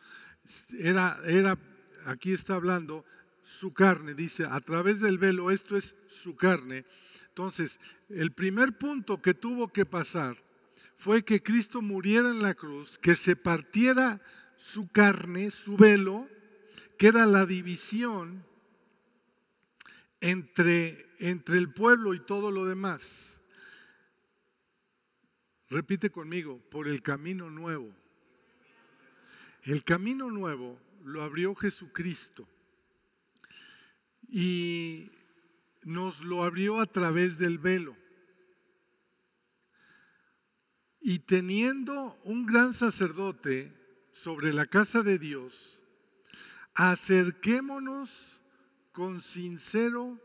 Era, 0.78 1.20
era, 1.24 1.58
aquí 2.06 2.32
está 2.32 2.54
hablando, 2.54 3.04
su 3.46 3.72
carne, 3.72 4.14
dice, 4.14 4.44
a 4.44 4.60
través 4.60 5.00
del 5.00 5.18
velo, 5.18 5.50
esto 5.50 5.76
es 5.76 5.94
su 6.08 6.34
carne. 6.34 6.84
Entonces, 7.28 7.78
el 8.08 8.32
primer 8.32 8.76
punto 8.76 9.22
que 9.22 9.34
tuvo 9.34 9.68
que 9.68 9.86
pasar 9.86 10.36
fue 10.96 11.24
que 11.24 11.42
Cristo 11.42 11.80
muriera 11.80 12.30
en 12.30 12.42
la 12.42 12.54
cruz, 12.54 12.98
que 12.98 13.14
se 13.14 13.36
partiera 13.36 14.20
su 14.56 14.88
carne, 14.88 15.50
su 15.50 15.76
velo, 15.76 16.28
que 16.98 17.08
era 17.08 17.24
la 17.24 17.46
división 17.46 18.44
entre, 20.20 21.06
entre 21.20 21.58
el 21.58 21.72
pueblo 21.72 22.14
y 22.14 22.20
todo 22.20 22.50
lo 22.50 22.64
demás. 22.64 23.40
Repite 25.68 26.10
conmigo, 26.10 26.60
por 26.70 26.88
el 26.88 27.02
camino 27.02 27.50
nuevo. 27.50 27.94
El 29.62 29.84
camino 29.84 30.30
nuevo 30.30 30.80
lo 31.04 31.22
abrió 31.22 31.54
Jesucristo. 31.54 32.48
Y 34.28 35.10
nos 35.82 36.22
lo 36.22 36.42
abrió 36.42 36.80
a 36.80 36.86
través 36.86 37.38
del 37.38 37.58
velo. 37.58 37.96
Y 41.00 41.20
teniendo 41.20 42.18
un 42.24 42.46
gran 42.46 42.72
sacerdote 42.72 43.72
sobre 44.10 44.52
la 44.52 44.66
casa 44.66 45.02
de 45.02 45.18
Dios, 45.18 45.84
acerquémonos 46.74 48.42
con 48.90 49.22
sincero, 49.22 50.20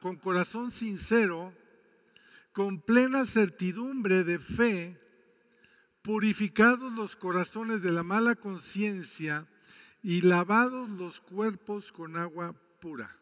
con 0.00 0.16
corazón 0.16 0.70
sincero, 0.70 1.54
con 2.52 2.82
plena 2.82 3.24
certidumbre 3.24 4.22
de 4.24 4.38
fe, 4.38 5.00
purificados 6.02 6.92
los 6.92 7.16
corazones 7.16 7.80
de 7.80 7.92
la 7.92 8.02
mala 8.02 8.34
conciencia 8.34 9.48
y 10.04 10.20
lavados 10.20 10.90
los 10.90 11.22
cuerpos 11.22 11.90
con 11.90 12.16
agua 12.18 12.54
pura. 12.78 13.16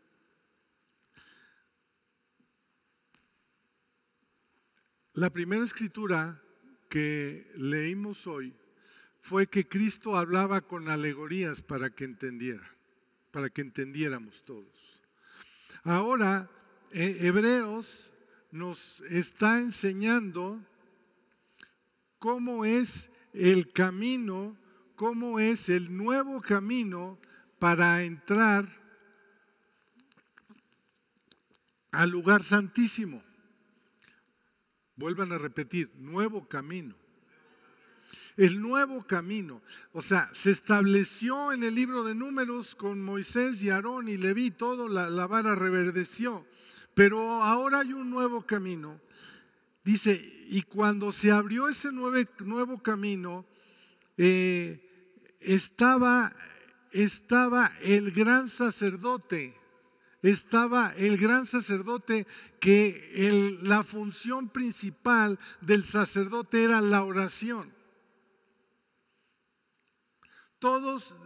La 5.15 5.31
primera 5.31 5.63
escritura 5.63 6.43
que 6.89 7.53
leímos 7.55 8.27
hoy 8.27 8.53
fue 9.21 9.47
que 9.47 9.69
Cristo 9.69 10.17
hablaba 10.17 10.63
con 10.63 10.89
alegorías 10.89 11.63
para 11.63 11.91
que 11.91 12.03
entendiera, 12.03 12.69
para 13.31 13.49
que 13.49 13.61
entendiéramos 13.61 14.43
todos. 14.43 15.05
Ahora, 15.85 16.51
eh, 16.91 17.19
Hebreos 17.21 18.13
nos 18.51 19.03
está 19.03 19.61
enseñando 19.61 20.61
cómo 22.19 22.65
es 22.65 23.09
el 23.33 23.73
camino, 23.73 24.57
cómo 25.03 25.41
es 25.41 25.69
el 25.69 25.97
nuevo 25.97 26.41
camino 26.41 27.19
para 27.59 28.05
entrar 28.05 28.69
al 31.91 32.09
lugar 32.09 32.45
santísimo. 32.45 33.21
Vuelvan 34.95 35.33
a 35.33 35.39
repetir, 35.39 35.91
nuevo 35.97 36.47
camino. 36.47 36.95
El 38.37 38.63
nuevo 38.63 39.05
camino. 39.05 39.61
O 39.91 40.03
sea, 40.03 40.31
se 40.35 40.53
estableció 40.53 41.51
en 41.51 41.65
el 41.65 41.75
libro 41.75 42.05
de 42.05 42.15
números 42.15 42.77
con 42.77 43.03
Moisés 43.03 43.61
y 43.65 43.71
Aarón 43.71 44.07
y 44.07 44.17
Leví, 44.17 44.53
todo, 44.53 44.89
la, 44.89 45.27
vara 45.27 45.57
reverdeció. 45.57 46.47
Pero 46.95 47.43
ahora 47.43 47.81
hay 47.81 47.93
un 47.93 48.09
nuevo 48.09 48.47
camino. 48.47 49.01
Dice, 49.83 50.25
y 50.47 50.63
cuando 50.63 51.11
se 51.11 51.33
abrió 51.33 51.69
ese 51.69 51.91
nuevo, 51.91 52.25
nuevo 52.45 52.81
camino, 52.81 53.45
eh, 54.17 54.91
estaba, 55.45 56.35
estaba 56.93 57.73
el 57.83 58.13
gran 58.13 58.49
sacerdote 58.49 59.55
estaba 60.23 60.95
el 60.97 61.19
gran 61.19 61.47
sacerdote 61.47 62.27
que 62.61 63.59
la 63.63 63.83
función 63.83 64.49
principal 64.49 65.39
del 65.61 65.85
sacerdote 65.85 66.63
era 66.63 66.81
la 66.81 67.03
oración. 67.03 67.73
Todos, 70.61 71.17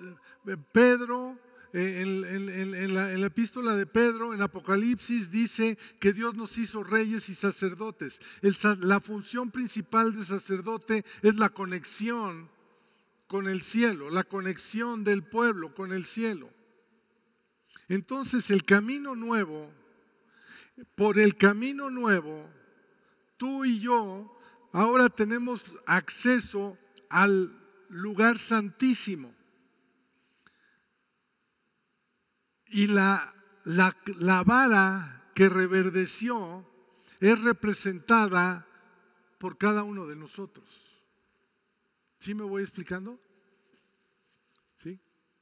eh, 0.46 0.56
Pedro, 0.72 1.38
eh, 1.74 2.00
en, 2.00 2.94
la, 2.94 3.12
epístola 3.26 3.76
de 3.76 3.84
Pedro, 3.84 4.32
en 4.32 4.40
Apocalipsis, 4.40 5.30
dice 5.30 5.76
que 6.00 6.14
Dios 6.14 6.34
nos 6.34 6.56
hizo 6.56 6.82
reyes 6.82 7.28
y 7.28 7.34
sacerdotes. 7.34 8.18
la 8.80 9.00
función 9.00 9.50
principal 9.50 10.14
del 10.14 10.24
sacerdote 10.24 11.04
es 11.20 11.34
la 11.34 11.50
conexión 11.50 12.48
con 13.26 13.48
el 13.48 13.62
cielo, 13.62 14.10
la 14.10 14.24
conexión 14.24 15.04
del 15.04 15.22
pueblo 15.24 15.74
con 15.74 15.92
el 15.92 16.04
cielo. 16.04 16.50
Entonces 17.88 18.50
el 18.50 18.64
camino 18.64 19.14
nuevo, 19.14 19.72
por 20.94 21.18
el 21.18 21.36
camino 21.36 21.90
nuevo, 21.90 22.48
tú 23.36 23.64
y 23.64 23.80
yo 23.80 24.36
ahora 24.72 25.08
tenemos 25.08 25.64
acceso 25.86 26.76
al 27.08 27.56
lugar 27.88 28.38
santísimo. 28.38 29.34
Y 32.68 32.88
la, 32.88 33.34
la, 33.64 34.42
vara 34.42 35.30
que 35.34 35.48
reverdeció 35.48 36.68
es 37.20 37.40
representada 37.40 38.66
por 39.38 39.56
cada 39.56 39.82
uno 39.82 40.06
de 40.06 40.16
nosotros. 40.16 40.95
¿Sí 42.18 42.34
me 42.34 42.44
voy 42.44 42.62
explicando? 42.62 43.18
¿Sí? 44.78 44.98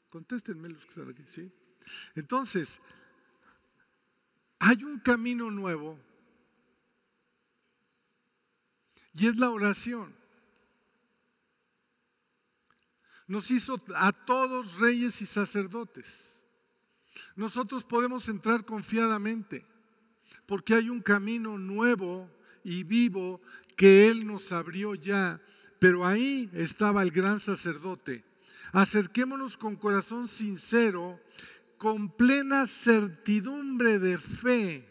Contéstenme 0.09 0.69
los 0.69 0.85
que 0.85 0.91
están 0.91 1.11
aquí, 1.11 1.25
¿sí? 1.27 1.53
Entonces, 2.15 2.81
hay 4.59 4.85
un 4.85 4.99
camino 4.99 5.51
nuevo 5.51 5.99
y 9.13 9.27
es 9.27 9.37
la 9.37 9.51
oración. 9.51 10.15
Nos 13.27 13.51
hizo 13.51 13.83
a 13.95 14.13
todos 14.13 14.79
reyes 14.79 15.23
y 15.23 15.27
sacerdotes. 15.27 16.41
Nosotros 17.37 17.85
podemos 17.85 18.29
entrar 18.29 18.65
confiadamente 18.65 19.67
porque 20.47 20.75
hay 20.75 20.91
un 20.91 21.01
camino 21.01 21.59
nuevo 21.59 22.31
y 22.63 22.83
vivo 22.83 23.41
que 23.77 24.09
Él 24.09 24.27
nos 24.27 24.53
abrió 24.53 24.95
ya. 24.95 25.41
Pero 25.85 26.07
ahí 26.07 26.49
estaba 26.55 27.03
el 27.03 27.11
gran 27.11 27.39
sacerdote. 27.39 28.25
Acerquémonos 28.73 29.59
con 29.59 29.77
corazón 29.77 30.29
sincero 30.29 31.21
con 31.77 32.09
plena 32.09 32.67
certidumbre 32.67 33.99
de 33.99 34.17
fe. 34.17 34.89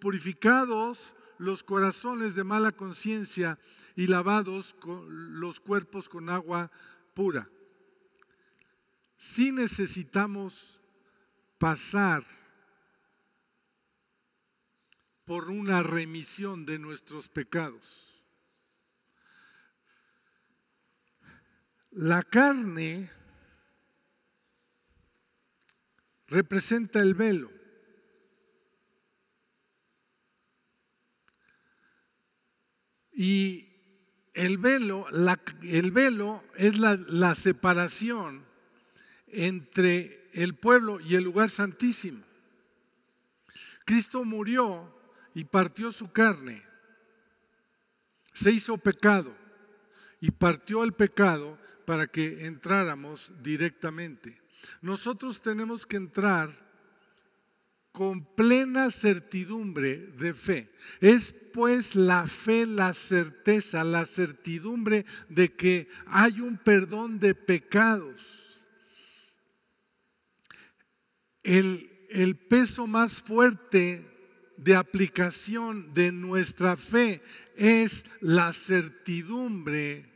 purificados 0.00 1.14
los 1.36 1.62
corazones 1.62 2.34
de 2.34 2.42
mala 2.42 2.72
conciencia 2.72 3.58
y 3.96 4.06
lavados 4.06 4.76
los 5.10 5.60
cuerpos 5.60 6.08
con 6.08 6.30
agua 6.30 6.70
pura. 7.12 7.50
Si 9.18 9.52
necesitamos 9.52 10.80
pasar 11.58 12.24
por 15.26 15.50
una 15.50 15.82
remisión 15.82 16.64
de 16.64 16.78
nuestros 16.78 17.28
pecados. 17.28 18.11
La 21.92 22.22
carne 22.22 23.10
representa 26.26 27.00
el 27.00 27.14
velo. 27.14 27.50
Y 33.12 33.68
el 34.32 34.56
velo, 34.56 35.06
el 35.62 35.90
velo 35.90 36.42
es 36.56 36.78
la, 36.78 36.96
la 36.96 37.34
separación 37.34 38.46
entre 39.26 40.30
el 40.32 40.54
pueblo 40.54 40.98
y 40.98 41.16
el 41.16 41.24
lugar 41.24 41.50
santísimo. 41.50 42.24
Cristo 43.84 44.24
murió 44.24 44.98
y 45.34 45.44
partió 45.44 45.92
su 45.92 46.10
carne, 46.10 46.62
se 48.32 48.50
hizo 48.50 48.78
pecado 48.78 49.34
y 50.20 50.30
partió 50.30 50.84
el 50.84 50.94
pecado 50.94 51.58
para 51.84 52.06
que 52.06 52.46
entráramos 52.46 53.32
directamente. 53.42 54.40
Nosotros 54.80 55.42
tenemos 55.42 55.86
que 55.86 55.96
entrar 55.96 56.50
con 57.92 58.24
plena 58.24 58.90
certidumbre 58.90 59.98
de 60.18 60.32
fe. 60.32 60.72
Es 61.00 61.34
pues 61.52 61.94
la 61.94 62.26
fe, 62.26 62.66
la 62.66 62.94
certeza, 62.94 63.84
la 63.84 64.06
certidumbre 64.06 65.04
de 65.28 65.52
que 65.54 65.88
hay 66.06 66.40
un 66.40 66.56
perdón 66.56 67.18
de 67.20 67.34
pecados. 67.34 68.66
El, 71.42 71.90
el 72.08 72.36
peso 72.36 72.86
más 72.86 73.20
fuerte 73.20 74.08
de 74.56 74.76
aplicación 74.76 75.92
de 75.92 76.12
nuestra 76.12 76.76
fe 76.76 77.20
es 77.56 78.06
la 78.20 78.52
certidumbre 78.52 80.11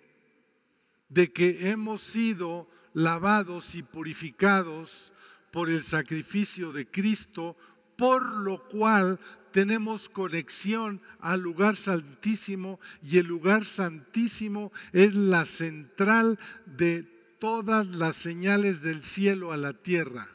de 1.16 1.32
que 1.32 1.70
hemos 1.70 2.02
sido 2.02 2.68
lavados 2.92 3.74
y 3.74 3.82
purificados 3.82 5.14
por 5.50 5.70
el 5.70 5.82
sacrificio 5.82 6.72
de 6.72 6.90
Cristo, 6.90 7.56
por 7.96 8.22
lo 8.34 8.68
cual 8.68 9.18
tenemos 9.50 10.10
conexión 10.10 11.00
al 11.18 11.40
lugar 11.40 11.76
santísimo 11.76 12.78
y 13.02 13.16
el 13.16 13.28
lugar 13.28 13.64
santísimo 13.64 14.72
es 14.92 15.14
la 15.14 15.46
central 15.46 16.38
de 16.66 17.04
todas 17.40 17.86
las 17.86 18.16
señales 18.16 18.82
del 18.82 19.02
cielo 19.02 19.52
a 19.52 19.56
la 19.56 19.72
tierra. 19.72 20.28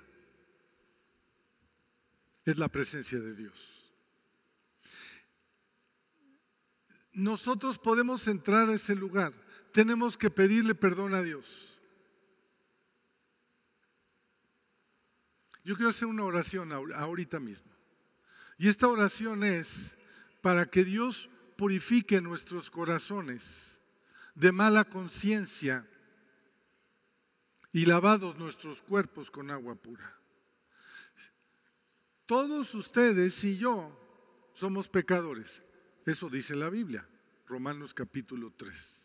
Es 2.44 2.58
la 2.58 2.70
presencia 2.70 3.20
de 3.20 3.36
Dios. 3.36 3.94
Nosotros 7.14 7.78
podemos 7.78 8.28
entrar 8.28 8.68
a 8.68 8.74
ese 8.74 8.96
lugar 8.96 9.32
tenemos 9.72 10.18
que 10.18 10.30
pedirle 10.30 10.76
perdón 10.76 11.14
a 11.14 11.22
Dios. 11.22 11.80
Yo 15.64 15.76
quiero 15.76 15.90
hacer 15.90 16.08
una 16.08 16.24
oración 16.24 16.72
ahorita 16.72 17.40
mismo. 17.40 17.72
Y 18.58 18.68
esta 18.68 18.88
oración 18.88 19.44
es 19.44 19.96
para 20.42 20.66
que 20.66 20.84
Dios 20.84 21.30
purifique 21.58 22.22
nuestros 22.22 22.70
corazones 22.72 23.80
de 24.36 24.52
mala 24.52 24.86
conciencia 24.86 25.88
y 27.74 27.86
lavados 27.86 28.38
nuestros 28.38 28.82
cuerpos 28.82 29.30
con 29.30 29.52
agua 29.52 29.76
pura. 29.76 30.18
Todos 32.26 32.74
ustedes 32.76 33.44
y 33.44 33.58
yo 33.58 33.98
somos 34.54 34.88
pecadores. 34.88 35.62
Eso 36.06 36.30
dice 36.30 36.56
la 36.56 36.70
Biblia, 36.70 37.08
Romanos 37.48 37.94
capítulo 37.94 38.52
3. 38.58 39.01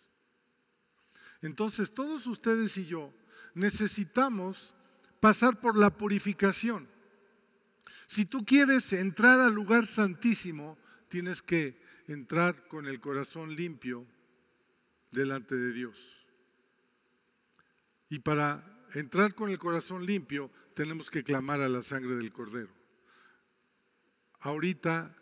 Entonces 1.43 1.93
todos 1.93 2.27
ustedes 2.27 2.77
y 2.77 2.87
yo 2.87 3.13
necesitamos 3.55 4.75
pasar 5.21 5.61
por 5.61 5.77
la 5.77 5.91
purificación. 5.91 6.89
Si 8.07 8.25
tú 8.25 8.45
quieres 8.45 8.93
entrar 8.93 9.41
al 9.41 9.55
lugar 9.55 9.87
santísimo, 9.87 10.79
tienes 11.09 11.43
que 11.43 11.81
entrar 12.07 12.69
con 12.69 12.87
el 12.87 13.01
corazón 13.01 13.57
limpio 13.57 14.07
delante 15.11 15.57
de 15.57 15.73
Dios. 15.73 16.27
Y 18.09 18.21
para 18.21 18.65
entrar 18.95 19.35
con 19.35 19.51
el 19.51 19.59
corazón 19.59 20.07
limpio, 20.07 20.51
tenemos 20.75 21.11
que 21.11 21.25
clamar 21.25 21.61
a 21.61 21.69
la 21.69 21.83
sangre 21.83 22.15
del 22.17 22.33
Cordero. 22.33 22.71
Ahorita 24.41 25.17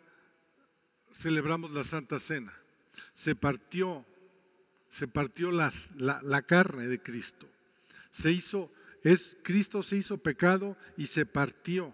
celebramos 1.13 1.73
la 1.73 1.83
Santa 1.83 2.19
Cena. 2.19 2.53
Se 3.13 3.35
partió 3.35 4.05
se 4.95 5.09
partió 5.09 5.51
la, 5.51 5.73
la, 5.97 6.41
carne 6.43 6.87
de 6.87 7.01
Cristo. 7.01 7.49
Se 8.11 8.31
hizo, 8.31 8.71
es, 9.03 9.37
Cristo 9.43 9.83
se 9.83 9.97
hizo 9.97 10.17
pecado 10.19 10.77
y 10.95 11.07
se 11.07 11.25
partió. 11.25 11.93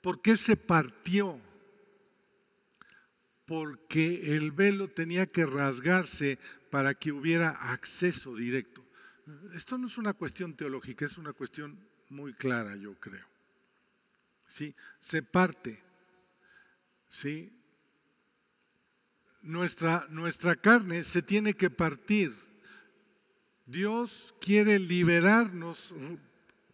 ¿Por 0.00 0.22
qué 0.22 0.36
se 0.36 0.54
partió? 0.54 1.40
Porque 3.46 4.36
el 4.36 4.52
velo 4.52 4.86
tenía 4.86 5.26
que 5.26 5.44
rasgarse 5.44 6.38
para 6.70 6.94
que 6.94 7.10
hubiera 7.10 7.50
acceso 7.50 8.36
directo. 8.36 8.84
Esto 9.52 9.76
no 9.76 9.88
es 9.88 9.98
una 9.98 10.12
cuestión 10.12 10.54
teológica, 10.54 11.06
es 11.06 11.18
una 11.18 11.32
cuestión 11.32 11.76
muy 12.10 12.32
clara, 12.32 12.76
yo 12.76 12.94
creo. 12.94 13.26
¿Sí? 14.46 14.72
Se 15.00 15.20
parte. 15.24 15.82
¿Sí? 17.10 17.52
Nuestra, 19.44 20.06
nuestra 20.10 20.56
carne 20.56 21.02
se 21.02 21.22
tiene 21.22 21.54
que 21.54 21.70
partir. 21.70 22.34
Dios 23.66 24.34
quiere 24.40 24.78
liberarnos 24.78 25.94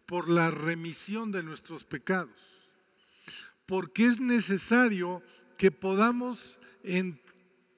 por 0.05 0.29
la 0.29 0.49
remisión 0.49 1.31
de 1.31 1.43
nuestros 1.43 1.83
pecados, 1.83 2.69
porque 3.65 4.05
es 4.05 4.19
necesario 4.19 5.21
que 5.57 5.71
podamos 5.71 6.59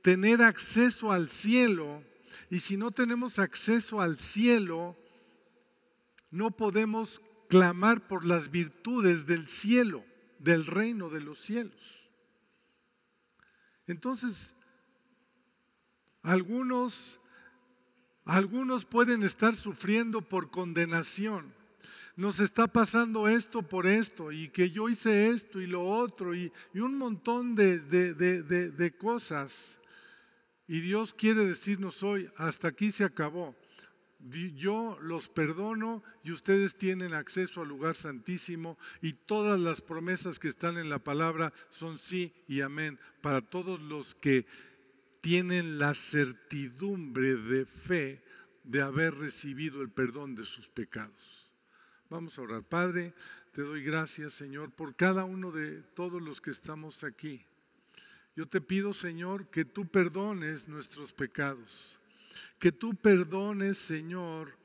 tener 0.01 0.41
acceso 0.41 1.11
al 1.11 1.27
cielo, 1.27 2.03
y 2.49 2.59
si 2.59 2.77
no 2.77 2.91
tenemos 2.91 3.39
acceso 3.39 3.99
al 3.99 4.17
cielo, 4.17 4.97
no 6.31 6.51
podemos 6.51 7.21
clamar 7.49 8.07
por 8.07 8.25
las 8.25 8.49
virtudes 8.49 9.25
del 9.25 9.47
cielo, 9.47 10.03
del 10.39 10.65
reino 10.65 11.09
de 11.09 11.21
los 11.21 11.39
cielos. 11.39 12.09
Entonces, 13.85 14.55
algunos, 16.23 17.19
algunos 18.25 18.85
pueden 18.85 19.23
estar 19.23 19.55
sufriendo 19.55 20.21
por 20.21 20.49
condenación. 20.49 21.53
Nos 22.15 22.39
está 22.39 22.67
pasando 22.67 23.27
esto 23.27 23.63
por 23.63 23.87
esto 23.87 24.31
y 24.31 24.49
que 24.49 24.69
yo 24.69 24.87
hice 24.87 25.29
esto 25.29 25.59
y 25.59 25.67
lo 25.67 25.83
otro 25.83 26.33
y, 26.33 26.51
un 26.75 26.97
montón 26.97 27.55
de, 27.55 28.93
cosas. 28.97 29.81
Y 30.67 30.79
Dios 30.79 31.13
quiere 31.13 31.45
decirnos 31.45 32.01
hoy, 32.03 32.29
hasta 32.37 32.69
aquí 32.69 32.91
se 32.91 33.03
acabó. 33.03 33.55
Yo 34.55 34.97
los 35.01 35.27
perdono 35.27 36.01
y 36.23 36.31
ustedes 36.31 36.77
tienen 36.77 37.13
acceso 37.13 37.61
al 37.61 37.67
lugar 37.67 37.95
santísimo 37.95 38.77
y 39.01 39.13
todas 39.13 39.59
las 39.59 39.81
promesas 39.81 40.39
que 40.39 40.47
están 40.47 40.77
en 40.77 40.89
la 40.89 40.99
palabra 40.99 41.51
son 41.69 41.99
sí 41.99 42.31
y 42.47 42.61
amén 42.61 42.97
para 43.19 43.41
todos 43.41 43.81
los 43.81 44.15
que 44.15 44.45
tienen 45.23 45.79
la 45.79 45.93
certidumbre 45.93 47.37
de 47.37 47.65
fe 47.65 48.21
de 48.65 48.81
haber 48.81 49.15
recibido 49.15 49.81
el 49.81 49.89
perdón 49.89 50.35
de 50.35 50.43
sus 50.43 50.67
pecados. 50.67 51.49
Vamos 52.09 52.37
a 52.37 52.41
orar. 52.41 52.63
Padre, 52.63 53.13
te 53.53 53.61
doy 53.61 53.83
gracias, 53.83 54.33
Señor, 54.33 54.71
por 54.73 54.97
cada 54.97 55.23
uno 55.23 55.53
de 55.53 55.81
todos 55.95 56.21
los 56.21 56.41
que 56.41 56.51
estamos 56.51 57.05
aquí. 57.05 57.45
Yo 58.35 58.47
te 58.47 58.59
pido, 58.59 58.91
Señor, 58.93 59.47
que 59.47 59.63
tú 59.63 59.87
perdones 59.87 60.67
nuestros 60.67 61.13
pecados, 61.13 62.01
que 62.59 62.73
tú 62.73 62.93
perdones, 62.93 63.77
Señor, 63.77 64.57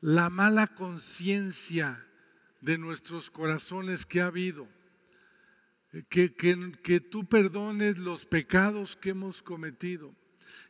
la 0.00 0.30
mala 0.30 0.66
conciencia 0.66 2.02
de 2.62 2.78
nuestros 2.78 3.30
corazones 3.30 4.06
que 4.06 4.22
ha 4.22 4.28
habido 4.28 4.66
que, 6.08 6.34
que, 6.82 7.00
tú 7.00 7.24
perdones 7.24 7.98
los 7.98 8.26
pecados 8.26 8.96
que 8.96 9.10
hemos 9.10 9.42
cometido. 9.42 10.14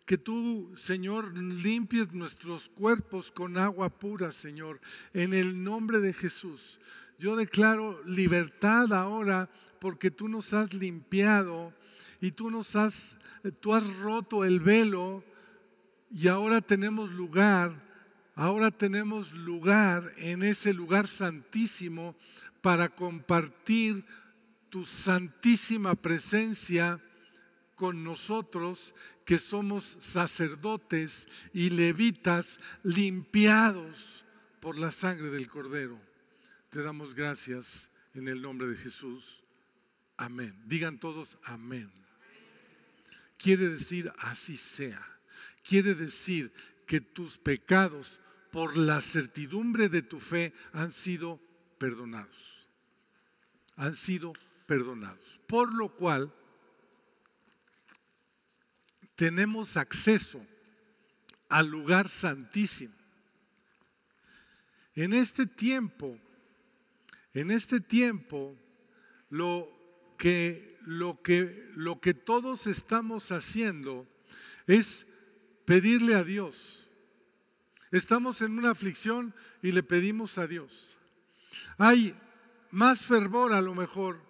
Que 0.05 0.19
tú, 0.19 0.73
Señor, 0.77 1.37
limpies 1.37 2.13
nuestros 2.13 2.69
cuerpos 2.69 3.33
con 3.33 3.59
agua 3.59 3.89
pura, 3.89 4.31
Señor, 4.31 4.81
en 5.13 5.33
el 5.33 5.63
nombre 5.63 5.99
de 6.01 6.13
Jesús. 6.13 6.81
Yo 7.19 7.35
declaro 7.35 8.03
libertad 8.05 8.93
ahora 8.93 9.51
porque 9.81 10.11
tú 10.11 10.29
nos 10.29 10.53
has 10.53 10.73
limpiado 10.75 11.73
y 12.21 12.33
tú 12.33 12.51
nos 12.51 12.77
has, 12.77 13.19
tú 13.61 13.75
has 13.75 13.97
roto 13.97 14.45
el 14.45 14.61
velo 14.61 15.25
y 16.11 16.29
ahora 16.29 16.61
tenemos 16.61 17.11
lugar, 17.11 17.83
ahora 18.35 18.71
tenemos 18.71 19.33
lugar 19.33 20.13
en 20.19 20.43
ese 20.43 20.73
lugar 20.73 21.09
santísimo 21.09 22.15
para 22.61 22.89
compartir 22.91 24.05
tu 24.77 24.85
santísima 24.85 25.95
presencia 25.95 27.01
con 27.77 28.05
nosotros 28.05 28.95
que 29.25 29.39
somos 29.39 29.97
sacerdotes 30.01 31.29
y 31.55 31.71
levitas 31.71 32.61
limpiados 32.83 34.27
por 34.61 34.77
la 34.77 34.91
sangre 34.91 35.31
del 35.31 35.49
Cordero. 35.49 35.99
Te 36.69 36.83
damos 36.83 37.15
gracias 37.15 37.91
en 38.13 38.29
el 38.29 38.43
nombre 38.43 38.67
de 38.67 38.77
Jesús. 38.77 39.45
Amén. 40.19 40.55
Digan 40.67 40.99
todos 40.99 41.39
amén. 41.45 41.91
Quiere 43.39 43.71
decir 43.71 44.13
así 44.19 44.59
sea. 44.59 45.01
Quiere 45.63 45.95
decir 45.95 46.53
que 46.87 47.01
tus 47.01 47.39
pecados 47.39 48.21
por 48.53 48.77
la 48.77 49.01
certidumbre 49.01 49.89
de 49.89 50.03
tu 50.03 50.21
fe 50.21 50.53
han 50.75 50.93
sido 50.93 51.41
perdonados. 51.79 52.69
Han 53.77 53.95
sido 53.95 54.35
perdonados. 54.35 54.46
Por 55.47 55.75
lo 55.75 55.89
cual 55.89 56.33
tenemos 59.15 59.77
acceso 59.77 60.45
al 61.49 61.69
lugar 61.69 62.09
santísimo. 62.09 62.95
En 64.95 65.13
este 65.13 65.47
tiempo, 65.47 66.19
en 67.33 67.51
este 67.51 67.81
tiempo, 67.81 68.57
lo 69.31 69.69
que, 70.19 70.79
lo 70.83 71.23
que, 71.23 71.71
lo 71.75 72.01
que 72.01 72.15
todos 72.15 72.67
estamos 72.67 73.31
haciendo 73.31 74.07
es 74.67 75.07
pedirle 75.65 76.15
a 76.15 76.25
Dios. 76.25 76.89
Estamos 77.93 78.43
en 78.43 78.59
una 78.59 78.71
aflicción 78.71 79.35
y 79.63 79.73
le 79.73 79.83
pedimos 79.83 80.39
a 80.39 80.47
Dios. 80.47 80.99
Hay 81.79 82.17
más 82.71 83.05
fervor 83.05 83.53
a 83.53 83.61
lo 83.61 83.75
mejor 83.75 84.26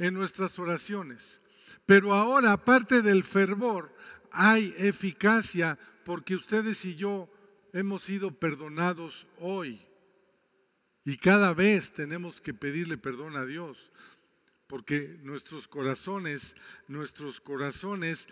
en 0.00 0.14
nuestras 0.14 0.58
oraciones, 0.58 1.42
pero 1.84 2.14
ahora 2.14 2.52
aparte 2.52 3.02
del 3.02 3.22
fervor 3.22 3.94
hay 4.32 4.74
eficacia 4.78 5.78
porque 6.04 6.34
ustedes 6.34 6.84
y 6.86 6.96
yo 6.96 7.28
hemos 7.74 8.02
sido 8.02 8.32
perdonados 8.32 9.26
hoy. 9.38 9.86
Y 11.04 11.18
cada 11.18 11.52
vez 11.52 11.92
tenemos 11.92 12.40
que 12.40 12.54
pedirle 12.54 12.96
perdón 12.96 13.36
a 13.36 13.44
Dios, 13.44 13.92
porque 14.66 15.18
nuestros 15.22 15.68
corazones, 15.68 16.56
nuestros 16.88 17.40
corazones 17.40 18.26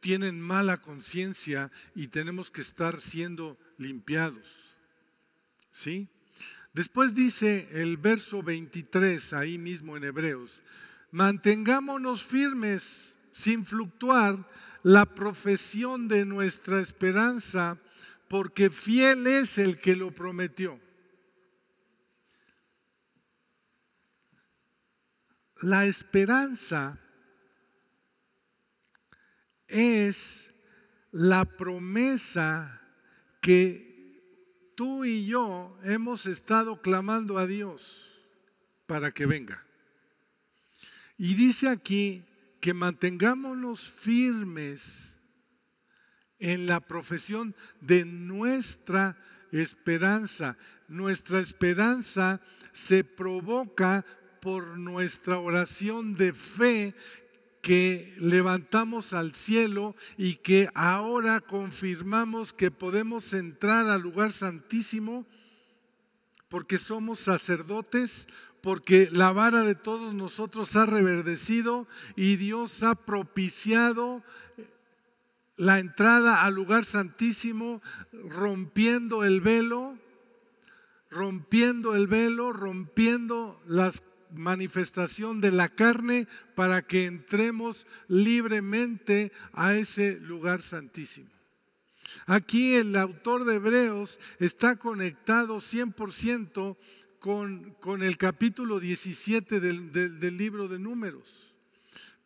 tienen 0.00 0.38
mala 0.38 0.82
conciencia 0.82 1.70
y 1.94 2.08
tenemos 2.08 2.50
que 2.50 2.60
estar 2.60 3.00
siendo 3.00 3.58
limpiados. 3.78 4.76
¿Sí? 5.70 6.08
Después 6.74 7.14
dice 7.14 7.68
el 7.72 7.96
verso 7.96 8.42
23 8.42 9.32
ahí 9.32 9.56
mismo 9.56 9.96
en 9.96 10.04
Hebreos, 10.04 10.62
mantengámonos 11.16 12.22
firmes 12.22 13.16
sin 13.30 13.64
fluctuar 13.64 14.46
la 14.82 15.06
profesión 15.06 16.08
de 16.08 16.26
nuestra 16.26 16.78
esperanza, 16.78 17.78
porque 18.28 18.68
fiel 18.68 19.26
es 19.26 19.56
el 19.56 19.80
que 19.80 19.96
lo 19.96 20.10
prometió. 20.10 20.78
La 25.62 25.86
esperanza 25.86 27.00
es 29.68 30.52
la 31.12 31.46
promesa 31.46 32.82
que 33.40 34.20
tú 34.74 35.06
y 35.06 35.24
yo 35.24 35.78
hemos 35.82 36.26
estado 36.26 36.82
clamando 36.82 37.38
a 37.38 37.46
Dios 37.46 38.20
para 38.86 39.12
que 39.12 39.24
venga. 39.24 39.65
Y 41.18 41.34
dice 41.34 41.68
aquí 41.68 42.24
que 42.60 42.74
mantengámonos 42.74 43.90
firmes 43.90 45.16
en 46.38 46.66
la 46.66 46.80
profesión 46.80 47.54
de 47.80 48.04
nuestra 48.04 49.16
esperanza. 49.52 50.56
Nuestra 50.88 51.40
esperanza 51.40 52.40
se 52.72 53.04
provoca 53.04 54.04
por 54.40 54.78
nuestra 54.78 55.38
oración 55.38 56.14
de 56.14 56.32
fe 56.32 56.94
que 57.62 58.14
levantamos 58.20 59.12
al 59.12 59.34
cielo 59.34 59.96
y 60.16 60.36
que 60.36 60.70
ahora 60.74 61.40
confirmamos 61.40 62.52
que 62.52 62.70
podemos 62.70 63.32
entrar 63.32 63.88
al 63.88 64.02
lugar 64.02 64.32
santísimo 64.32 65.26
porque 66.48 66.78
somos 66.78 67.18
sacerdotes, 67.18 68.28
porque 68.66 69.08
la 69.12 69.30
vara 69.30 69.62
de 69.62 69.76
todos 69.76 70.12
nosotros 70.12 70.74
ha 70.74 70.86
reverdecido 70.86 71.86
y 72.16 72.34
Dios 72.34 72.82
ha 72.82 72.96
propiciado 72.96 74.24
la 75.56 75.78
entrada 75.78 76.42
al 76.42 76.54
lugar 76.54 76.84
santísimo, 76.84 77.80
rompiendo 78.12 79.22
el 79.22 79.40
velo, 79.40 79.96
rompiendo 81.10 81.94
el 81.94 82.08
velo, 82.08 82.52
rompiendo 82.52 83.62
la 83.68 83.92
manifestación 84.32 85.40
de 85.40 85.52
la 85.52 85.68
carne 85.68 86.26
para 86.56 86.82
que 86.82 87.06
entremos 87.06 87.86
libremente 88.08 89.30
a 89.52 89.74
ese 89.74 90.18
lugar 90.18 90.60
santísimo. 90.60 91.30
Aquí 92.26 92.74
el 92.74 92.96
autor 92.96 93.44
de 93.44 93.54
Hebreos 93.54 94.18
está 94.40 94.74
conectado 94.74 95.58
100% 95.58 96.76
con, 97.20 98.02
el 98.02 98.16
capítulo 98.18 98.80
17 98.80 99.60
del, 99.60 99.92
del 99.92 100.36
libro 100.36 100.68
de 100.68 100.78
números. 100.78 101.54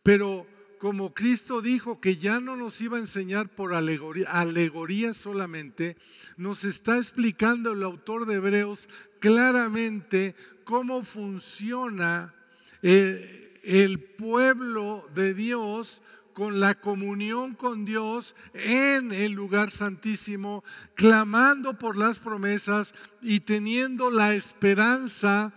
Pero 0.03 0.47
como 0.81 1.13
Cristo 1.13 1.61
dijo 1.61 2.01
que 2.01 2.17
ya 2.17 2.41
no 2.41 2.57
nos 2.57 2.81
iba 2.81 2.97
a 2.97 3.01
enseñar 3.01 3.51
por 3.51 3.75
alegoría, 3.75 4.31
alegoría, 4.31 5.13
solamente, 5.13 5.99
nos 6.39 6.65
está 6.65 6.97
explicando 6.97 7.73
el 7.73 7.83
autor 7.83 8.25
de 8.25 8.37
Hebreos 8.37 8.89
claramente 9.19 10.35
cómo 10.65 11.03
funciona 11.03 12.35
eh, 12.83 13.61
el 13.63 14.01
pueblo 14.01 15.07
de 15.15 15.35
Dios 15.35 16.01
con 16.41 16.59
la 16.59 16.75
comunión 16.75 17.55
con 17.55 17.85
Dios 17.85 18.35
en 18.55 19.13
el 19.13 19.33
lugar 19.33 19.71
santísimo, 19.71 20.65
clamando 20.95 21.79
por 21.79 21.99
las 21.99 22.19
promesas 22.19 22.95
y 23.21 23.41
teniendo 23.41 24.11
la 24.11 24.33
esperanza 24.35 25.53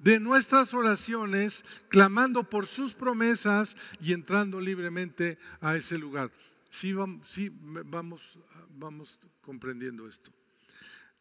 de 0.00 0.18
nuestras 0.18 0.74
oraciones, 0.74 1.64
clamando 1.88 2.42
por 2.42 2.66
sus 2.66 2.94
promesas 2.94 3.76
y 4.00 4.12
entrando 4.12 4.60
libremente 4.60 5.38
a 5.60 5.76
ese 5.76 5.98
lugar. 5.98 6.32
Sí, 6.68 6.92
vamos, 6.92 7.30
sí, 7.30 7.52
vamos, 7.52 8.40
vamos 8.70 9.20
comprendiendo 9.40 10.08
esto. 10.08 10.32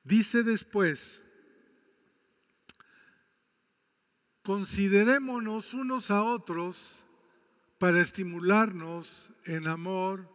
Dice 0.03 0.41
después, 0.41 1.21
considerémonos 4.41 5.75
unos 5.75 6.09
a 6.09 6.23
otros 6.23 7.00
para 7.81 7.99
estimularnos 7.99 9.31
en 9.43 9.65
amor 9.65 10.29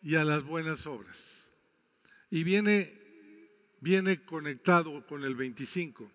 y 0.00 0.14
a 0.14 0.22
las 0.22 0.44
buenas 0.44 0.86
obras. 0.86 1.50
Y 2.30 2.44
viene, 2.44 2.96
viene 3.80 4.24
conectado 4.24 5.04
con 5.08 5.24
el 5.24 5.34
25. 5.34 6.08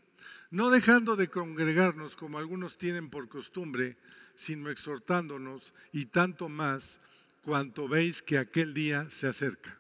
No 0.52 0.70
dejando 0.70 1.18
de 1.18 1.28
congregarnos 1.28 2.16
como 2.16 2.38
algunos 2.38 2.78
tienen 2.78 3.10
por 3.10 3.28
costumbre, 3.28 3.98
sino 4.36 4.70
exhortándonos 4.70 5.74
y 5.92 6.06
tanto 6.06 6.48
más 6.48 7.02
cuanto 7.42 7.90
veis 7.90 8.22
que 8.22 8.38
aquel 8.38 8.74
día 8.74 9.10
se 9.10 9.28
acerca. 9.28 9.78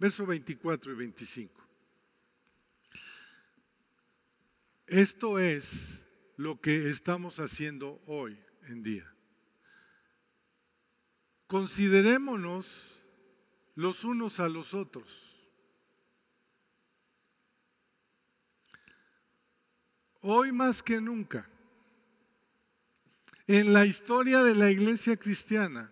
Verso 0.00 0.26
24 0.26 0.90
y 0.90 0.96
25. 0.96 1.68
Esto 4.88 5.38
es 5.38 6.04
lo 6.36 6.60
que 6.60 6.90
estamos 6.90 7.38
haciendo 7.38 8.02
hoy 8.06 8.36
en 8.66 8.82
día. 8.82 9.14
Considerémonos 11.50 12.94
los 13.74 14.04
unos 14.04 14.38
a 14.38 14.48
los 14.48 14.72
otros. 14.72 15.50
Hoy 20.20 20.52
más 20.52 20.80
que 20.80 21.00
nunca, 21.00 21.50
en 23.48 23.72
la 23.72 23.84
historia 23.84 24.44
de 24.44 24.54
la 24.54 24.70
iglesia 24.70 25.16
cristiana, 25.16 25.90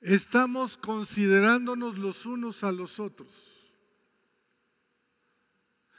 estamos 0.00 0.76
considerándonos 0.76 1.98
los 1.98 2.24
unos 2.24 2.62
a 2.62 2.70
los 2.70 3.00
otros. 3.00 3.74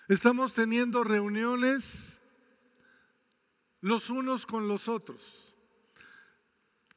Estamos 0.08 0.54
teniendo 0.54 1.04
reuniones 1.04 2.18
los 3.82 4.10
unos 4.10 4.46
con 4.46 4.70
los 4.70 4.88
otros. 4.88 5.57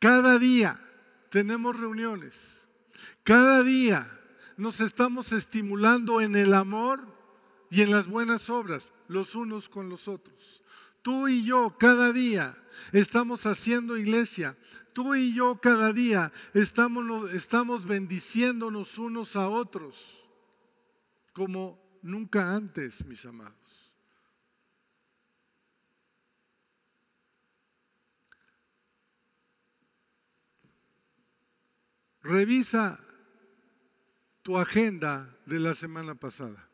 Cada 0.00 0.38
día 0.38 0.80
tenemos 1.28 1.78
reuniones. 1.78 2.66
Cada 3.22 3.62
día 3.62 4.10
nos 4.56 4.80
estamos 4.80 5.32
estimulando 5.32 6.20
en 6.20 6.34
el 6.34 6.54
amor 6.54 7.00
y 7.70 7.82
en 7.82 7.90
las 7.90 8.08
buenas 8.08 8.50
obras 8.50 8.92
los 9.08 9.34
unos 9.34 9.68
con 9.68 9.88
los 9.88 10.08
otros. 10.08 10.62
Tú 11.02 11.28
y 11.28 11.44
yo 11.44 11.76
cada 11.78 12.12
día 12.12 12.56
estamos 12.92 13.44
haciendo 13.44 13.96
iglesia. 13.96 14.56
Tú 14.94 15.14
y 15.14 15.34
yo 15.34 15.60
cada 15.60 15.92
día 15.92 16.32
estamos, 16.54 17.32
estamos 17.32 17.86
bendiciéndonos 17.86 18.98
unos 18.98 19.36
a 19.36 19.48
otros 19.48 20.24
como 21.32 21.78
nunca 22.02 22.54
antes, 22.54 23.04
mis 23.04 23.24
amados. 23.26 23.59
Revisa 32.22 33.00
tu 34.42 34.58
agenda 34.58 35.36
de 35.46 35.60
la 35.60 35.74
semana 35.74 36.14
pasada. 36.14 36.68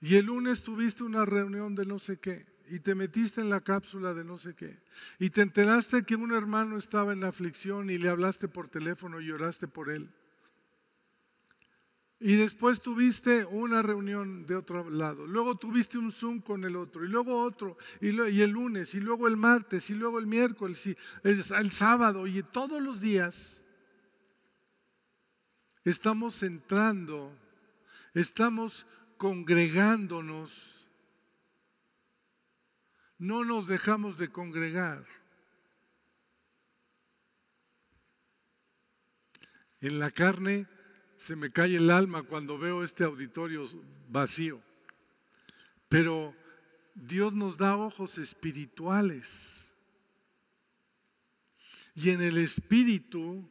Y 0.00 0.16
el 0.16 0.26
lunes 0.26 0.62
tuviste 0.62 1.04
una 1.04 1.24
reunión 1.24 1.74
de 1.74 1.86
no 1.86 1.98
sé 1.98 2.18
qué 2.18 2.46
y 2.68 2.80
te 2.80 2.94
metiste 2.94 3.40
en 3.40 3.50
la 3.50 3.60
cápsula 3.60 4.14
de 4.14 4.24
no 4.24 4.38
sé 4.38 4.54
qué. 4.54 4.78
Y 5.18 5.30
te 5.30 5.42
enteraste 5.42 6.04
que 6.04 6.16
un 6.16 6.32
hermano 6.32 6.76
estaba 6.76 7.12
en 7.12 7.24
aflicción 7.24 7.90
y 7.90 7.98
le 7.98 8.08
hablaste 8.08 8.48
por 8.48 8.68
teléfono 8.68 9.20
y 9.20 9.26
lloraste 9.26 9.68
por 9.68 9.90
él. 9.90 10.08
Y 12.18 12.36
después 12.36 12.80
tuviste 12.80 13.44
una 13.44 13.82
reunión 13.82 14.46
de 14.46 14.54
otro 14.54 14.88
lado. 14.88 15.26
Luego 15.26 15.56
tuviste 15.56 15.98
un 15.98 16.12
Zoom 16.12 16.40
con 16.40 16.62
el 16.64 16.76
otro. 16.76 17.04
Y 17.04 17.08
luego 17.08 17.42
otro. 17.42 17.76
Y, 18.00 18.10
el 18.10 18.50
lunes. 18.50 18.94
Y 18.94 19.00
luego 19.00 19.26
el 19.26 19.36
martes. 19.36 19.90
Y 19.90 19.94
luego 19.94 20.20
el 20.20 20.28
miércoles. 20.28 20.86
Y 20.86 20.96
el 21.24 21.72
sábado. 21.72 22.28
Y 22.28 22.42
todos 22.44 22.80
los 22.80 23.00
días 23.00 23.61
estamos 25.84 26.42
entrando. 26.42 27.32
Estamos 28.14 28.86
congregándonos. 29.16 30.86
No 33.18 33.44
nos 33.44 33.68
dejamos 33.68 34.18
de 34.18 34.30
congregar. 34.30 35.04
En 39.80 39.98
la 39.98 40.10
carne 40.10 40.66
se 41.16 41.36
me 41.36 41.50
cae 41.50 41.76
el 41.76 41.90
alma 41.90 42.22
cuando 42.22 42.58
veo 42.58 42.82
este 42.82 43.04
auditorio 43.04 43.68
vacío. 44.08 44.60
Pero 45.88 46.34
Dios 46.94 47.32
nos 47.34 47.56
da 47.56 47.76
ojos 47.76 48.18
espirituales. 48.18 49.72
Y 51.94 52.10
en 52.10 52.22
el 52.22 52.38
espíritu 52.38 53.48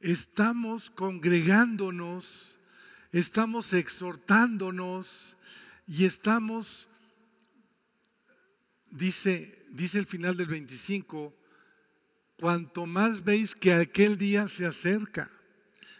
estamos 0.00 0.90
congregándonos, 0.90 2.58
estamos 3.12 3.72
exhortándonos 3.72 5.36
y 5.86 6.04
estamos, 6.04 6.88
dice, 8.90 9.64
dice 9.70 9.98
el 9.98 10.06
final 10.06 10.36
del 10.36 10.48
25, 10.48 11.34
cuanto 12.38 12.86
más 12.86 13.24
veis 13.24 13.54
que 13.54 13.72
aquel 13.72 14.18
día 14.18 14.48
se 14.48 14.66
acerca 14.66 15.30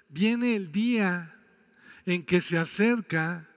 viene 0.09 0.57
el 0.57 0.73
día 0.73 1.35
en 2.07 2.25
que 2.25 2.41
se 2.41 2.59
acerca 2.59 3.49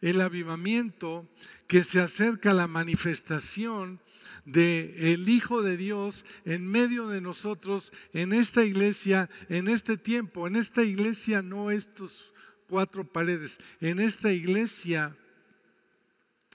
el 0.00 0.20
avivamiento, 0.20 1.28
que 1.66 1.82
se 1.82 2.00
acerca 2.00 2.52
la 2.52 2.66
manifestación 2.66 4.00
de 4.44 5.12
el 5.12 5.28
Hijo 5.28 5.62
de 5.62 5.76
Dios 5.76 6.24
en 6.44 6.66
medio 6.66 7.08
de 7.08 7.20
nosotros, 7.20 7.92
en 8.12 8.32
esta 8.32 8.64
iglesia, 8.64 9.30
en 9.48 9.68
este 9.68 9.96
tiempo, 9.96 10.46
en 10.46 10.56
esta 10.56 10.82
iglesia, 10.82 11.42
no 11.42 11.70
estos 11.70 12.32
cuatro 12.68 13.04
paredes, 13.04 13.58
en 13.80 14.00
esta 14.00 14.32
iglesia 14.32 15.16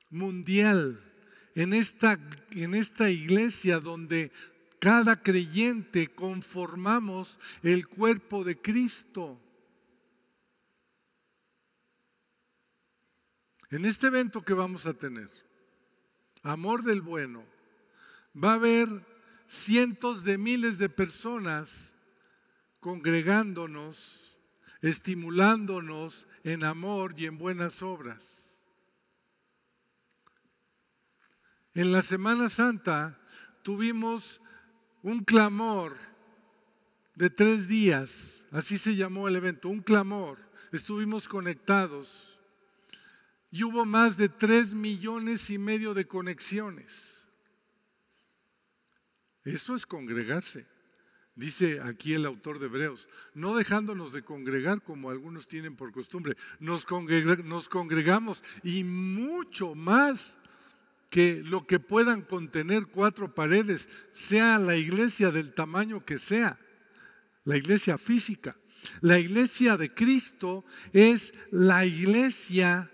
mundial, 0.10 1.04
en 1.56 1.74
esta, 1.74 2.20
en 2.52 2.76
esta 2.76 3.10
iglesia 3.10 3.80
donde 3.80 4.32
cada 4.80 5.22
creyente 5.22 6.08
conformamos 6.08 7.40
el 7.64 7.88
cuerpo 7.88 8.44
de 8.44 8.60
Cristo. 8.60 9.40
En 13.70 13.86
este 13.86 14.08
evento 14.08 14.44
que 14.44 14.54
vamos 14.54 14.86
a 14.86 14.94
tener, 14.94 15.30
Amor 16.44 16.84
del 16.84 17.02
Bueno, 17.02 17.44
va 18.42 18.52
a 18.52 18.56
haber 18.56 18.88
cientos 19.48 20.24
de 20.24 20.38
miles 20.38 20.78
de 20.78 20.90
personas 20.90 21.96
congregándonos, 22.80 24.38
estimulándonos 24.82 26.28
en 26.44 26.64
amor 26.64 27.14
y 27.18 27.26
en 27.26 27.38
buenas 27.38 27.82
obras. 27.82 28.60
En 31.74 31.92
la 31.92 32.02
Semana 32.02 32.50
Santa 32.50 33.20
tuvimos 33.64 34.42
un 35.04 35.24
clamor 35.24 35.96
de 37.16 37.30
tres 37.30 37.68
días, 37.68 38.46
así 38.52 38.78
se 38.78 38.96
llamó 38.96 39.28
el 39.28 39.36
evento, 39.36 39.70
un 39.70 39.82
clamor. 39.82 40.38
Estuvimos 40.72 41.28
conectados 41.28 42.40
y 43.50 43.64
hubo 43.64 43.86
más 43.86 44.18
de 44.18 44.30
tres 44.30 44.74
millones 44.74 45.50
y 45.50 45.58
medio 45.58 45.94
de 45.94 46.08
conexiones. 46.08 47.17
Eso 49.48 49.76
es 49.76 49.86
congregarse, 49.86 50.66
dice 51.34 51.80
aquí 51.80 52.14
el 52.14 52.26
autor 52.26 52.60
de 52.60 52.66
Hebreos, 52.66 53.08
no 53.34 53.56
dejándonos 53.56 54.12
de 54.12 54.22
congregar 54.22 54.82
como 54.82 55.10
algunos 55.10 55.48
tienen 55.48 55.78
por 55.78 55.94
costumbre, 55.94 56.36
nos, 56.60 56.84
congregamos 56.86 58.44
y 58.62 58.84
mucho 58.84 59.74
más 59.74 60.38
que 61.10 61.42
lo 61.46 61.66
que 61.66 61.80
puedan 61.80 62.24
contener 62.24 62.88
cuatro 62.88 63.34
paredes 63.34 63.88
sea 64.12 64.60
la 64.60 64.76
iglesia 64.76 65.32
del 65.32 65.54
tamaño 65.54 66.04
que 66.04 66.18
sea, 66.18 66.60
la 67.46 67.56
iglesia 67.56 67.98
física. 67.98 68.54
La 69.00 69.18
iglesia 69.18 69.78
de 69.78 69.94
Cristo 69.94 70.66
es 70.92 71.34
la 71.52 71.86
iglesia 71.86 72.92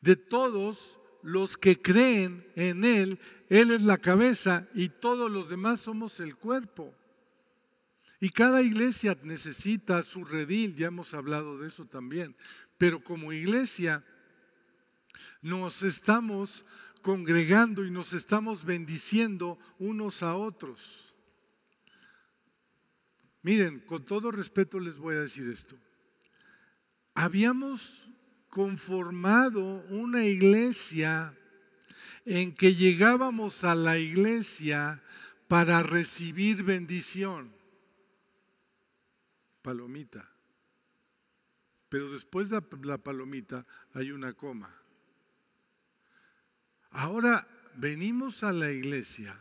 de 0.00 0.16
todos 0.16 0.97
los 1.22 1.56
que 1.56 1.80
creen 1.80 2.46
en 2.54 2.84
Él. 2.84 3.18
Él 3.48 3.70
es 3.70 3.82
la 3.82 3.98
cabeza 3.98 4.66
y 4.74 4.88
todos 4.88 5.30
los 5.30 5.48
demás 5.48 5.80
somos 5.80 6.20
el 6.20 6.36
cuerpo. 6.36 6.94
Y 8.20 8.30
cada 8.30 8.62
iglesia 8.62 9.16
necesita 9.22 10.02
su 10.02 10.24
redil, 10.24 10.74
ya 10.74 10.88
hemos 10.88 11.14
hablado 11.14 11.58
de 11.58 11.68
eso 11.68 11.84
también. 11.84 12.36
Pero 12.76 13.02
como 13.02 13.32
iglesia 13.32 14.04
nos 15.40 15.82
estamos 15.82 16.64
congregando 17.02 17.84
y 17.84 17.90
nos 17.90 18.12
estamos 18.12 18.64
bendiciendo 18.64 19.58
unos 19.78 20.22
a 20.22 20.34
otros. 20.34 21.14
Miren, 23.42 23.80
con 23.80 24.04
todo 24.04 24.30
respeto 24.30 24.80
les 24.80 24.98
voy 24.98 25.14
a 25.14 25.20
decir 25.20 25.48
esto. 25.48 25.78
Habíamos 27.14 28.07
conformado 28.58 29.84
una 29.88 30.24
iglesia 30.24 31.32
en 32.24 32.52
que 32.52 32.74
llegábamos 32.74 33.62
a 33.62 33.76
la 33.76 33.98
iglesia 33.98 35.00
para 35.46 35.84
recibir 35.84 36.64
bendición. 36.64 37.52
Palomita. 39.62 40.28
Pero 41.88 42.10
después 42.10 42.50
de 42.50 42.60
la 42.82 42.98
palomita 42.98 43.64
hay 43.94 44.10
una 44.10 44.32
coma. 44.32 44.74
Ahora 46.90 47.46
venimos 47.76 48.42
a 48.42 48.52
la 48.52 48.72
iglesia 48.72 49.38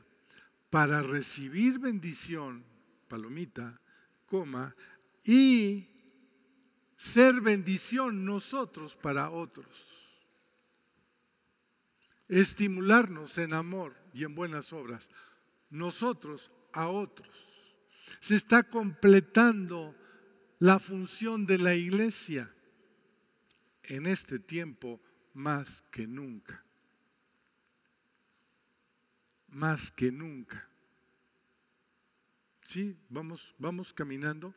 para 0.70 1.02
recibir 1.02 1.80
bendición, 1.80 2.64
palomita, 3.08 3.82
coma, 4.28 4.76
y 5.24 5.97
ser 6.98 7.40
bendición 7.40 8.26
nosotros 8.26 8.96
para 8.96 9.30
otros. 9.30 9.68
Estimularnos 12.28 13.38
en 13.38 13.54
amor 13.54 13.96
y 14.14 14.26
en 14.26 14.36
buenas 14.36 14.74
obras, 14.74 15.10
nosotros 15.70 16.52
a 16.74 16.90
otros. 16.90 17.30
Se 18.20 18.36
está 18.36 18.64
completando 18.64 19.96
la 20.60 20.80
función 20.80 21.46
de 21.46 21.58
la 21.58 21.76
iglesia 21.76 22.54
en 23.84 24.08
este 24.08 24.40
tiempo 24.40 25.00
más 25.34 25.84
que 25.92 26.06
nunca 26.06 26.68
más 29.50 29.92
que 29.92 30.12
nunca. 30.12 30.68
¿Sí? 32.62 32.98
Vamos, 33.10 33.56
vamos 33.58 33.94
caminando. 33.94 34.54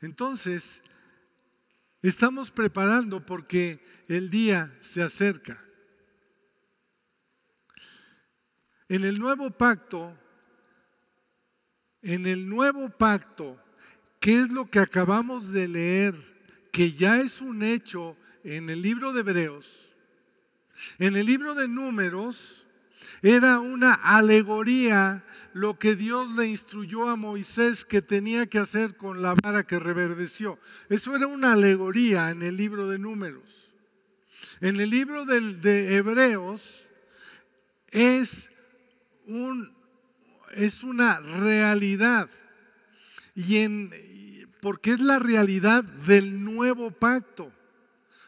Entonces, 0.00 0.82
Estamos 2.02 2.50
preparando 2.50 3.24
porque 3.24 3.84
el 4.08 4.30
día 4.30 4.74
se 4.80 5.02
acerca. 5.02 5.62
En 8.88 9.04
el 9.04 9.18
nuevo 9.18 9.50
pacto, 9.50 10.16
en 12.02 12.26
el 12.26 12.48
nuevo 12.48 12.88
pacto, 12.88 13.62
¿qué 14.18 14.40
es 14.40 14.50
lo 14.50 14.70
que 14.70 14.78
acabamos 14.78 15.52
de 15.52 15.68
leer? 15.68 16.14
Que 16.72 16.92
ya 16.92 17.18
es 17.20 17.40
un 17.40 17.62
hecho 17.62 18.16
en 18.44 18.70
el 18.70 18.80
libro 18.80 19.12
de 19.12 19.20
Hebreos. 19.20 19.66
En 20.98 21.16
el 21.16 21.26
libro 21.26 21.54
de 21.54 21.68
Números 21.68 22.66
era 23.22 23.60
una 23.60 23.94
alegoría 23.94 25.24
lo 25.52 25.78
que 25.78 25.96
Dios 25.96 26.34
le 26.36 26.46
instruyó 26.46 27.08
a 27.08 27.16
Moisés 27.16 27.84
que 27.84 28.02
tenía 28.02 28.46
que 28.46 28.58
hacer 28.58 28.96
con 28.96 29.22
la 29.22 29.34
vara 29.34 29.64
que 29.64 29.78
reverdeció. 29.78 30.58
Eso 30.88 31.16
era 31.16 31.26
una 31.26 31.52
alegoría 31.52 32.30
en 32.30 32.42
el 32.42 32.56
libro 32.56 32.88
de 32.88 32.98
números. 32.98 33.72
En 34.60 34.80
el 34.80 34.90
libro 34.90 35.24
de, 35.24 35.96
Hebreos 35.96 36.88
es, 37.88 38.50
un, 39.26 39.74
es 40.52 40.84
una 40.84 41.18
realidad. 41.20 42.28
Y 43.34 43.58
en, 43.58 43.90
porque 44.60 44.92
es 44.92 45.00
la 45.00 45.18
realidad 45.18 45.82
del 45.82 46.44
nuevo 46.44 46.90
pacto, 46.90 47.52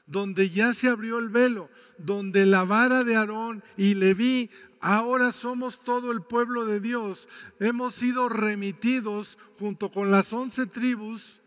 donde 0.07 0.51
ya 0.51 0.75
se 0.75 0.89
abrió 0.89 1.19
el 1.19 1.29
velo, 1.29 1.71
donde 1.99 2.47
la 2.47 2.65
vara 2.65 3.05
de 3.05 3.17
Aarón 3.17 3.63
y 3.77 3.95
Leví 3.95 4.51
Ahora 4.85 5.31
somos 5.31 5.79
todo 5.85 6.11
el 6.11 6.23
pueblo 6.23 6.67
de 6.67 6.81
Dios. 6.81 7.29
Hemos 7.61 7.95
sido 7.95 8.29
remitidos 8.29 9.39
junto 9.57 9.93
con 9.93 10.11
las 10.11 10.33
once 10.33 10.67
tribus, 10.67 11.41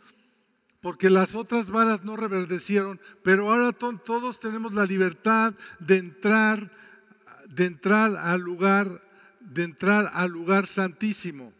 porque 0.79 1.09
las 1.09 1.35
otras 1.35 1.69
varas 1.69 2.05
no 2.05 2.15
reverdecieron, 2.15 3.01
pero 3.23 3.51
ahora 3.51 3.73
todos 3.73 4.39
tenemos 4.39 4.73
la 4.73 4.85
libertad 4.85 5.53
de 5.79 5.97
entrar, 5.97 6.71
de 7.49 7.65
entrar 7.65 8.15
al 8.15 8.39
lugar, 8.39 9.03
de 9.41 9.63
entrar 9.63 10.09
al 10.13 10.31
lugar 10.31 10.65
santísimo. 10.65 11.51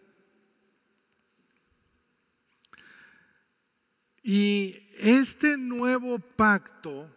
Y 4.24 4.85
este 4.98 5.58
nuevo 5.58 6.20
pacto, 6.20 7.10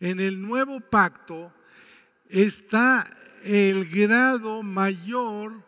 en 0.00 0.20
el 0.20 0.40
nuevo 0.40 0.80
pacto, 0.80 1.52
está 2.28 3.16
el 3.44 3.88
grado 3.88 4.62
mayor 4.62 5.64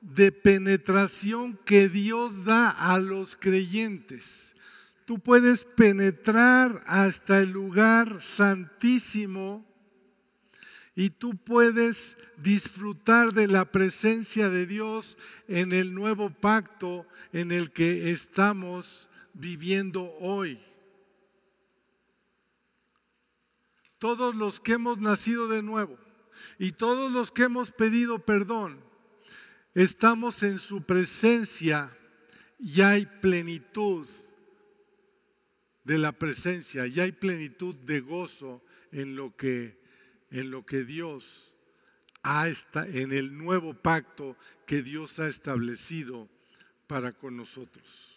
de 0.00 0.30
penetración 0.32 1.58
que 1.64 1.88
Dios 1.88 2.44
da 2.44 2.70
a 2.70 2.98
los 2.98 3.36
creyentes. 3.36 4.54
Tú 5.04 5.18
puedes 5.18 5.64
penetrar 5.64 6.82
hasta 6.86 7.40
el 7.40 7.50
lugar 7.50 8.20
santísimo 8.20 9.64
y 10.94 11.10
tú 11.10 11.36
puedes 11.36 12.16
disfrutar 12.36 13.32
de 13.32 13.46
la 13.46 13.66
presencia 13.66 14.48
de 14.48 14.66
Dios 14.66 15.16
en 15.48 15.72
el 15.72 15.94
nuevo 15.94 16.30
pacto 16.30 17.06
en 17.32 17.52
el 17.52 17.70
que 17.70 18.10
estamos 18.10 19.08
viviendo 19.36 20.12
hoy. 20.20 20.58
todos 23.98 24.34
los 24.34 24.60
que 24.60 24.72
hemos 24.74 24.98
nacido 24.98 25.48
de 25.48 25.62
nuevo 25.62 25.98
y 26.58 26.72
todos 26.72 27.10
los 27.10 27.30
que 27.30 27.44
hemos 27.44 27.72
pedido 27.72 28.18
perdón, 28.18 28.78
estamos 29.74 30.42
en 30.42 30.58
su 30.58 30.82
presencia 30.82 31.96
y 32.58 32.80
hay 32.80 33.06
plenitud 33.06 34.06
de 35.84 35.98
la 35.98 36.12
presencia, 36.12 36.86
y 36.86 36.98
hay 36.98 37.12
plenitud 37.12 37.74
de 37.74 38.00
gozo 38.00 38.62
en 38.90 39.14
lo 39.14 39.36
que, 39.36 39.80
en 40.30 40.50
lo 40.50 40.66
que 40.66 40.84
Dios 40.84 41.54
ha 42.22 42.48
en 42.48 43.12
el 43.12 43.36
nuevo 43.38 43.72
pacto 43.72 44.36
que 44.66 44.82
Dios 44.82 45.20
ha 45.20 45.28
establecido 45.28 46.28
para 46.88 47.12
con 47.12 47.36
nosotros. 47.36 48.15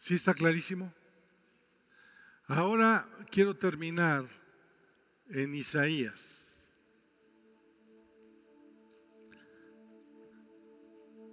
¿Sí 0.00 0.14
está 0.14 0.32
clarísimo? 0.32 0.90
Ahora 2.46 3.06
quiero 3.30 3.54
terminar 3.54 4.24
en 5.28 5.54
Isaías. 5.54 6.58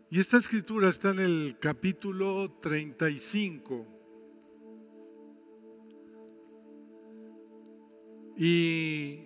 Y 0.09 0.19
esta 0.19 0.35
escritura 0.35 0.89
está 0.89 1.11
en 1.11 1.19
el 1.19 1.57
capítulo 1.61 2.59
35. 2.61 3.87
Y, 8.35 9.21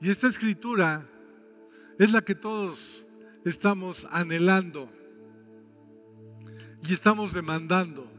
y 0.00 0.10
esta 0.10 0.28
escritura 0.28 1.08
es 1.98 2.12
la 2.12 2.22
que 2.22 2.36
todos 2.36 3.08
estamos 3.44 4.06
anhelando 4.12 5.01
y 6.82 6.92
estamos 6.92 7.32
demandando. 7.32 8.10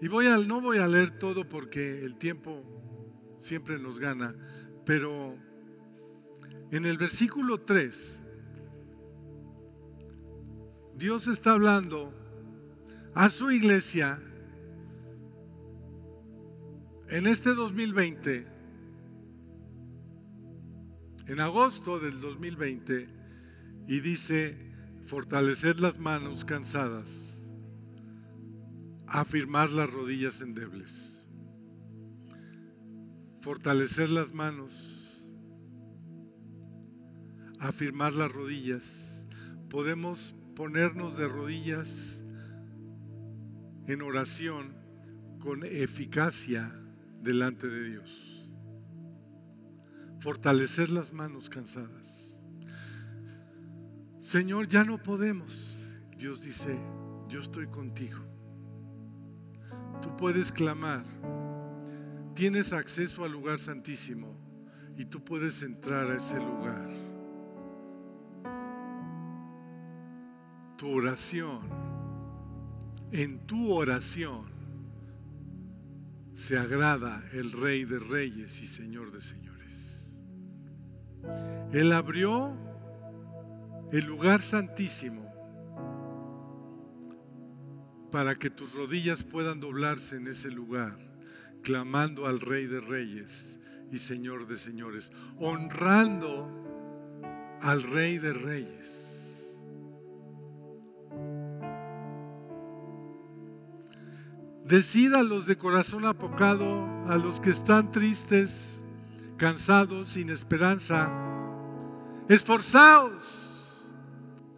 Y 0.00 0.08
voy 0.08 0.26
a, 0.26 0.38
no 0.38 0.60
voy 0.60 0.78
a 0.78 0.86
leer 0.86 1.18
todo 1.18 1.48
porque 1.48 2.00
el 2.02 2.16
tiempo 2.16 2.62
siempre 3.40 3.78
nos 3.78 3.98
gana, 3.98 4.34
pero 4.84 5.36
en 6.70 6.84
el 6.84 6.98
versículo 6.98 7.60
3, 7.60 8.20
Dios 10.96 11.26
está 11.26 11.52
hablando 11.52 12.12
a 13.14 13.28
su 13.28 13.50
iglesia 13.50 14.20
en 17.08 17.26
este 17.26 17.54
2020, 17.54 18.46
en 21.26 21.40
agosto 21.40 21.98
del 21.98 22.20
2020, 22.20 23.08
y 23.86 24.00
dice, 24.00 24.73
fortalecer 25.06 25.80
las 25.80 25.98
manos 25.98 26.44
cansadas 26.44 27.34
afirmar 29.14 29.70
las 29.70 29.90
rodillas 29.90 30.40
endebles, 30.40 31.28
fortalecer 33.40 34.10
las 34.10 34.32
manos, 34.32 35.24
afirmar 37.60 38.12
las 38.12 38.32
rodillas. 38.32 39.24
Podemos 39.70 40.34
ponernos 40.56 41.16
de 41.16 41.28
rodillas 41.28 42.22
en 43.86 44.02
oración 44.02 44.74
con 45.38 45.64
eficacia 45.64 46.72
delante 47.20 47.68
de 47.68 47.90
Dios. 47.90 48.48
Fortalecer 50.20 50.90
las 50.90 51.12
manos 51.12 51.50
cansadas. 51.50 52.23
Señor, 54.24 54.66
ya 54.66 54.84
no 54.84 54.98
podemos. 54.98 55.78
Dios 56.16 56.42
dice, 56.42 56.76
yo 57.28 57.40
estoy 57.40 57.66
contigo 57.68 58.24
tú 60.04 60.14
puedes 60.18 60.52
clamar. 60.52 61.02
Tienes 62.34 62.74
acceso 62.74 63.24
al 63.24 63.32
lugar 63.32 63.58
santísimo 63.58 64.36
y 64.98 65.06
tú 65.06 65.24
puedes 65.24 65.62
entrar 65.62 66.10
a 66.10 66.16
ese 66.16 66.36
lugar. 66.36 66.90
Tu 70.76 70.90
oración, 70.90 71.60
en 73.12 73.46
tu 73.46 73.72
oración, 73.72 74.44
se 76.34 76.58
agrada 76.58 77.24
el 77.32 77.50
Rey 77.52 77.86
de 77.86 77.98
Reyes 77.98 78.60
y 78.60 78.66
Señor 78.66 79.10
de 79.10 79.22
Señores. 79.22 80.10
Él 81.72 81.92
abrió 81.92 82.54
el 83.94 84.06
lugar 84.06 84.42
santísimo 84.42 85.32
para 88.10 88.34
que 88.34 88.50
tus 88.50 88.74
rodillas 88.74 89.22
puedan 89.22 89.60
doblarse 89.60 90.16
en 90.16 90.26
ese 90.26 90.50
lugar, 90.50 90.98
clamando 91.62 92.26
al 92.26 92.40
Rey 92.40 92.66
de 92.66 92.80
Reyes 92.80 93.60
y 93.92 93.98
Señor 93.98 94.48
de 94.48 94.56
Señores, 94.56 95.12
honrando 95.38 96.50
al 97.62 97.84
Rey 97.84 98.18
de 98.18 98.32
Reyes. 98.32 99.46
los 104.66 105.46
de 105.46 105.56
corazón 105.56 106.04
apocado, 106.04 106.84
a 107.06 107.16
los 107.16 107.38
que 107.38 107.50
están 107.50 107.92
tristes, 107.92 108.82
cansados, 109.36 110.08
sin 110.08 110.30
esperanza, 110.30 111.08
esforzaos, 112.28 113.43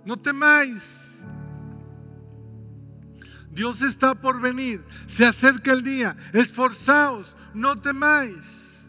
no 0.07 0.17
temáis 0.17 1.07
Dios 3.57 3.81
está 3.81 4.15
por 4.15 4.39
venir. 4.39 4.85
Se 5.07 5.25
acerca 5.25 5.73
el 5.73 5.83
día. 5.83 6.15
Esforzaos, 6.35 7.35
no 7.55 7.81
temáis. 7.81 8.87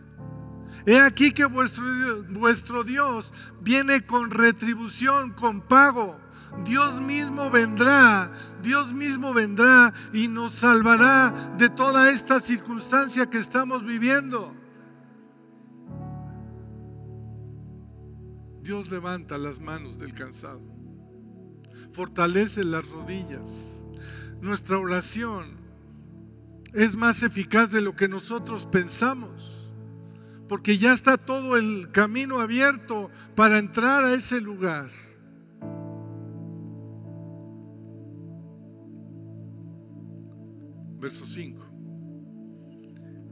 He 0.85 0.99
aquí 0.99 1.31
que 1.31 1.45
vuestro, 1.45 2.83
Dios 2.83 3.33
viene 3.61 4.05
con 4.05 4.29
retribución, 4.29 5.31
con 5.31 5.61
pago. 5.61 6.19
Dios 6.65 6.99
mismo 6.99 7.49
vendrá, 7.49 8.31
Dios 8.61 8.91
mismo 8.91 9.33
vendrá 9.33 9.93
y 10.11 10.27
nos 10.27 10.55
salvará 10.55 11.53
de 11.57 11.69
toda 11.69 12.09
esta 12.09 12.39
circunstancia 12.39 13.29
que 13.29 13.37
estamos 13.37 13.85
viviendo. 13.85 14.53
Dios 18.61 18.89
levanta 18.91 19.37
las 19.37 19.59
manos 19.59 19.97
del 19.99 20.13
cansado, 20.13 20.61
fortalece 21.97 22.63
las 22.63 22.87
rodillas. 22.87 23.81
Nuestra 24.39 24.77
oración 24.77 25.57
es 26.71 26.95
más 26.95 27.23
eficaz 27.23 27.71
de 27.71 27.81
lo 27.81 27.95
que 27.95 28.07
nosotros 28.07 28.67
pensamos, 28.67 29.67
porque 30.47 30.77
ya 30.77 30.93
está 30.93 31.17
todo 31.17 31.57
el 31.57 31.89
camino 31.91 32.39
abierto 32.39 33.09
para 33.35 33.57
entrar 33.57 34.03
a 34.03 34.13
ese 34.13 34.39
lugar. 34.39 34.89
Verso 40.99 41.25
5. 41.25 41.65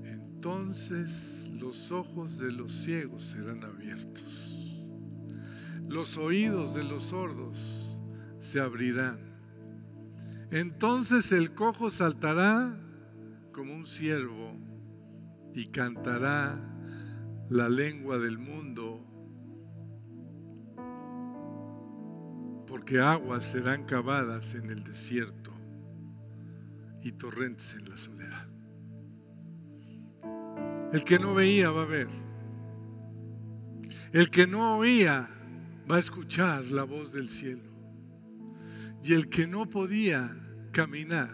Entonces 0.05 1.47
los 1.53 1.91
ojos 1.91 2.39
de 2.39 2.51
los 2.51 2.71
ciegos 2.71 3.25
serán 3.25 3.63
abiertos, 3.63 4.83
los 5.87 6.17
oídos 6.17 6.73
de 6.73 6.83
los 6.83 7.03
sordos 7.03 7.84
se 8.45 8.59
abrirán. 8.59 9.19
Entonces 10.51 11.31
el 11.31 11.53
cojo 11.53 11.89
saltará 11.89 12.77
como 13.51 13.73
un 13.73 13.85
ciervo 13.85 14.55
y 15.53 15.67
cantará 15.67 16.59
la 17.49 17.69
lengua 17.69 18.17
del 18.17 18.37
mundo, 18.37 19.03
porque 22.67 22.99
aguas 22.99 23.45
serán 23.45 23.85
cavadas 23.85 24.53
en 24.53 24.69
el 24.69 24.83
desierto 24.83 25.51
y 27.01 27.11
torrentes 27.13 27.75
en 27.75 27.89
la 27.89 27.97
soledad. 27.97 28.47
El 30.93 31.03
que 31.03 31.17
no 31.19 31.33
veía 31.33 31.71
va 31.71 31.81
a 31.81 31.85
ver. 31.85 32.07
El 34.11 34.29
que 34.29 34.47
no 34.47 34.77
oía 34.77 35.29
va 35.89 35.97
a 35.97 35.99
escuchar 35.99 36.65
la 36.65 36.83
voz 36.83 37.11
del 37.11 37.27
cielo. 37.27 37.74
Y 39.05 39.13
el 39.13 39.29
que 39.29 39.45
no 39.45 39.69
podía 39.69 40.35
caminar, 40.71 41.29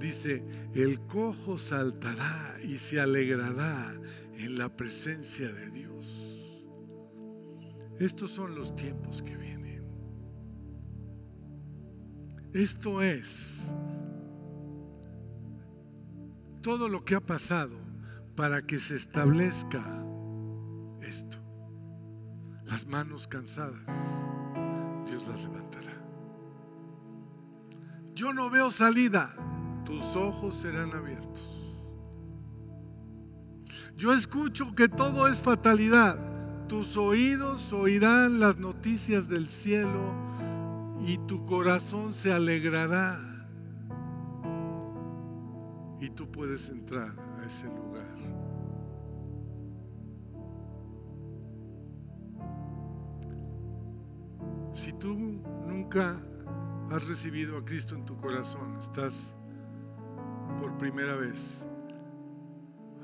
dice, 0.00 0.44
el 0.74 1.00
cojo 1.06 1.56
saltará 1.56 2.56
y 2.60 2.76
se 2.76 3.00
alegrará 3.00 3.94
en 4.34 4.58
la 4.58 4.68
presencia 4.76 5.52
de 5.52 5.70
Dios. 5.70 6.66
Estos 8.00 8.32
son 8.32 8.56
los 8.56 8.74
tiempos 8.74 9.22
que 9.22 9.36
vienen. 9.36 9.84
Esto 12.52 13.00
es 13.00 13.72
todo 16.62 16.88
lo 16.88 17.04
que 17.04 17.14
ha 17.14 17.20
pasado 17.20 17.78
para 18.34 18.62
que 18.62 18.80
se 18.80 18.96
establezca 18.96 19.84
esto. 21.00 21.38
Las 22.64 22.88
manos 22.88 23.28
cansadas, 23.28 23.86
Dios 25.08 25.28
las 25.28 25.44
levantará. 25.44 25.97
Yo 28.18 28.32
no 28.32 28.50
veo 28.50 28.72
salida, 28.72 29.32
tus 29.84 30.16
ojos 30.16 30.56
serán 30.56 30.92
abiertos. 30.92 31.78
Yo 33.96 34.12
escucho 34.12 34.74
que 34.74 34.88
todo 34.88 35.28
es 35.28 35.40
fatalidad. 35.40 36.18
Tus 36.66 36.96
oídos 36.96 37.72
oirán 37.72 38.40
las 38.40 38.58
noticias 38.58 39.28
del 39.28 39.46
cielo 39.46 40.12
y 41.06 41.18
tu 41.28 41.46
corazón 41.46 42.12
se 42.12 42.32
alegrará 42.32 43.20
y 46.00 46.10
tú 46.10 46.28
puedes 46.28 46.68
entrar 46.70 47.14
a 47.40 47.46
ese 47.46 47.66
lugar. 47.68 48.16
Si 54.74 54.92
tú 54.94 55.14
nunca 55.68 56.20
has 56.90 57.08
recibido 57.08 57.58
a 57.58 57.64
Cristo 57.64 57.94
en 57.94 58.04
tu 58.04 58.16
corazón, 58.16 58.78
estás 58.78 59.34
por 60.58 60.76
primera 60.78 61.16
vez, 61.16 61.66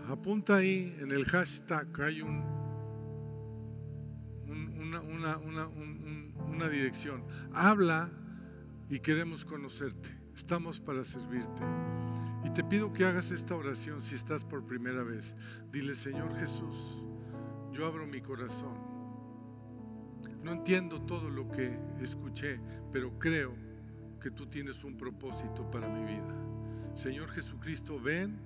apunta 0.09 0.57
ahí 0.57 0.97
en 1.01 1.11
el 1.11 1.25
hashtag, 1.25 1.89
hay 2.01 2.23
un, 2.23 2.43
una, 4.49 5.69
una 5.69 6.69
dirección. 6.69 7.25
Habla 7.53 8.11
y 8.89 9.01
queremos 9.01 9.45
conocerte. 9.45 10.11
Estamos 10.35 10.81
para 10.81 11.05
servirte. 11.05 11.63
Y 12.45 12.51
te 12.51 12.65
pido 12.65 12.93
que 12.93 13.05
hagas 13.05 13.31
esta 13.31 13.55
oración 13.55 14.03
si 14.03 14.15
estás 14.15 14.45
por 14.45 14.65
primera 14.65 15.03
vez. 15.03 15.37
Dile, 15.71 15.95
Señor 15.95 16.35
Jesús, 16.37 17.03
yo 17.73 17.87
abro 17.87 18.07
mi 18.07 18.21
corazón. 18.21 18.77
No 20.43 20.53
entiendo 20.53 21.01
todo 21.03 21.31
lo 21.31 21.49
que 21.51 21.79
escuché, 22.01 22.61
pero 22.93 23.19
creo 23.19 23.55
que 24.25 24.31
tú 24.31 24.47
tienes 24.47 24.83
un 24.85 24.97
propósito 24.97 25.71
para 25.71 25.87
mi 25.87 26.03
vida. 26.03 26.35
Señor 26.95 27.29
Jesucristo, 27.29 28.01
ven 28.01 28.39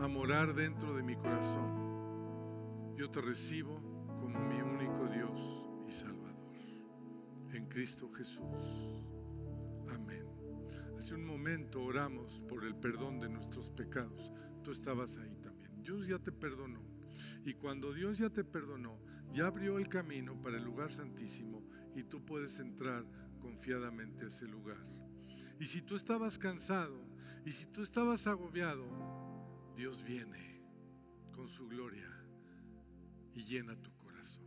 a 0.00 0.08
morar 0.08 0.52
dentro 0.52 0.96
de 0.96 1.04
mi 1.04 1.14
corazón. 1.14 2.96
Yo 2.96 3.08
te 3.08 3.20
recibo 3.20 3.80
como 4.18 4.40
mi 4.40 4.60
único 4.60 5.06
Dios 5.06 5.64
y 5.86 5.92
Salvador. 5.92 6.34
En 7.52 7.68
Cristo 7.68 8.10
Jesús. 8.12 9.00
Amén. 9.94 10.26
Hace 10.98 11.14
un 11.14 11.24
momento 11.24 11.84
oramos 11.84 12.40
por 12.48 12.64
el 12.64 12.74
perdón 12.74 13.20
de 13.20 13.28
nuestros 13.28 13.70
pecados. 13.70 14.32
Tú 14.64 14.72
estabas 14.72 15.18
ahí 15.18 15.36
también. 15.36 15.84
Dios 15.84 16.08
ya 16.08 16.18
te 16.18 16.32
perdonó. 16.32 16.80
Y 17.44 17.54
cuando 17.54 17.92
Dios 17.92 18.18
ya 18.18 18.28
te 18.28 18.42
perdonó, 18.42 18.98
ya 19.32 19.46
abrió 19.46 19.78
el 19.78 19.88
camino 19.88 20.34
para 20.42 20.56
el 20.56 20.64
lugar 20.64 20.90
santísimo 20.90 21.62
y 21.94 22.02
tú 22.02 22.24
puedes 22.24 22.58
entrar 22.58 23.04
confiadamente 23.40 24.24
a 24.24 24.28
ese 24.28 24.48
lugar. 24.48 24.78
Y 25.62 25.66
si 25.66 25.80
tú 25.80 25.94
estabas 25.94 26.36
cansado 26.38 26.98
y 27.46 27.52
si 27.52 27.66
tú 27.66 27.82
estabas 27.82 28.26
agobiado, 28.26 28.84
Dios 29.76 30.02
viene 30.02 30.60
con 31.30 31.48
su 31.48 31.68
gloria 31.68 32.10
y 33.32 33.44
llena 33.44 33.80
tu 33.80 33.94
corazón. 33.94 34.42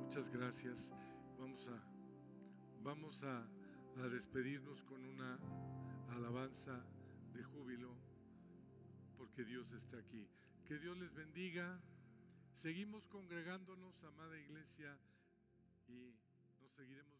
Muchas 0.00 0.28
gracias. 0.30 0.92
Vamos 1.38 1.68
a 1.68 1.80
vamos 2.82 3.22
a, 3.22 3.46
despedirnos 4.10 4.82
con 4.82 5.00
una 5.04 5.38
alabanza 6.08 6.84
de 7.34 7.44
júbilo 7.44 7.94
porque 9.16 9.44
Dios 9.44 9.70
está 9.70 9.96
aquí. 9.98 10.26
Que 10.66 10.76
Dios 10.80 10.98
les 10.98 11.14
bendiga. 11.14 11.80
Seguimos 12.56 13.06
congregándonos, 13.06 14.02
amada 14.02 14.36
iglesia, 14.40 14.98
y 15.86 16.25
seguiremos. 16.76 17.15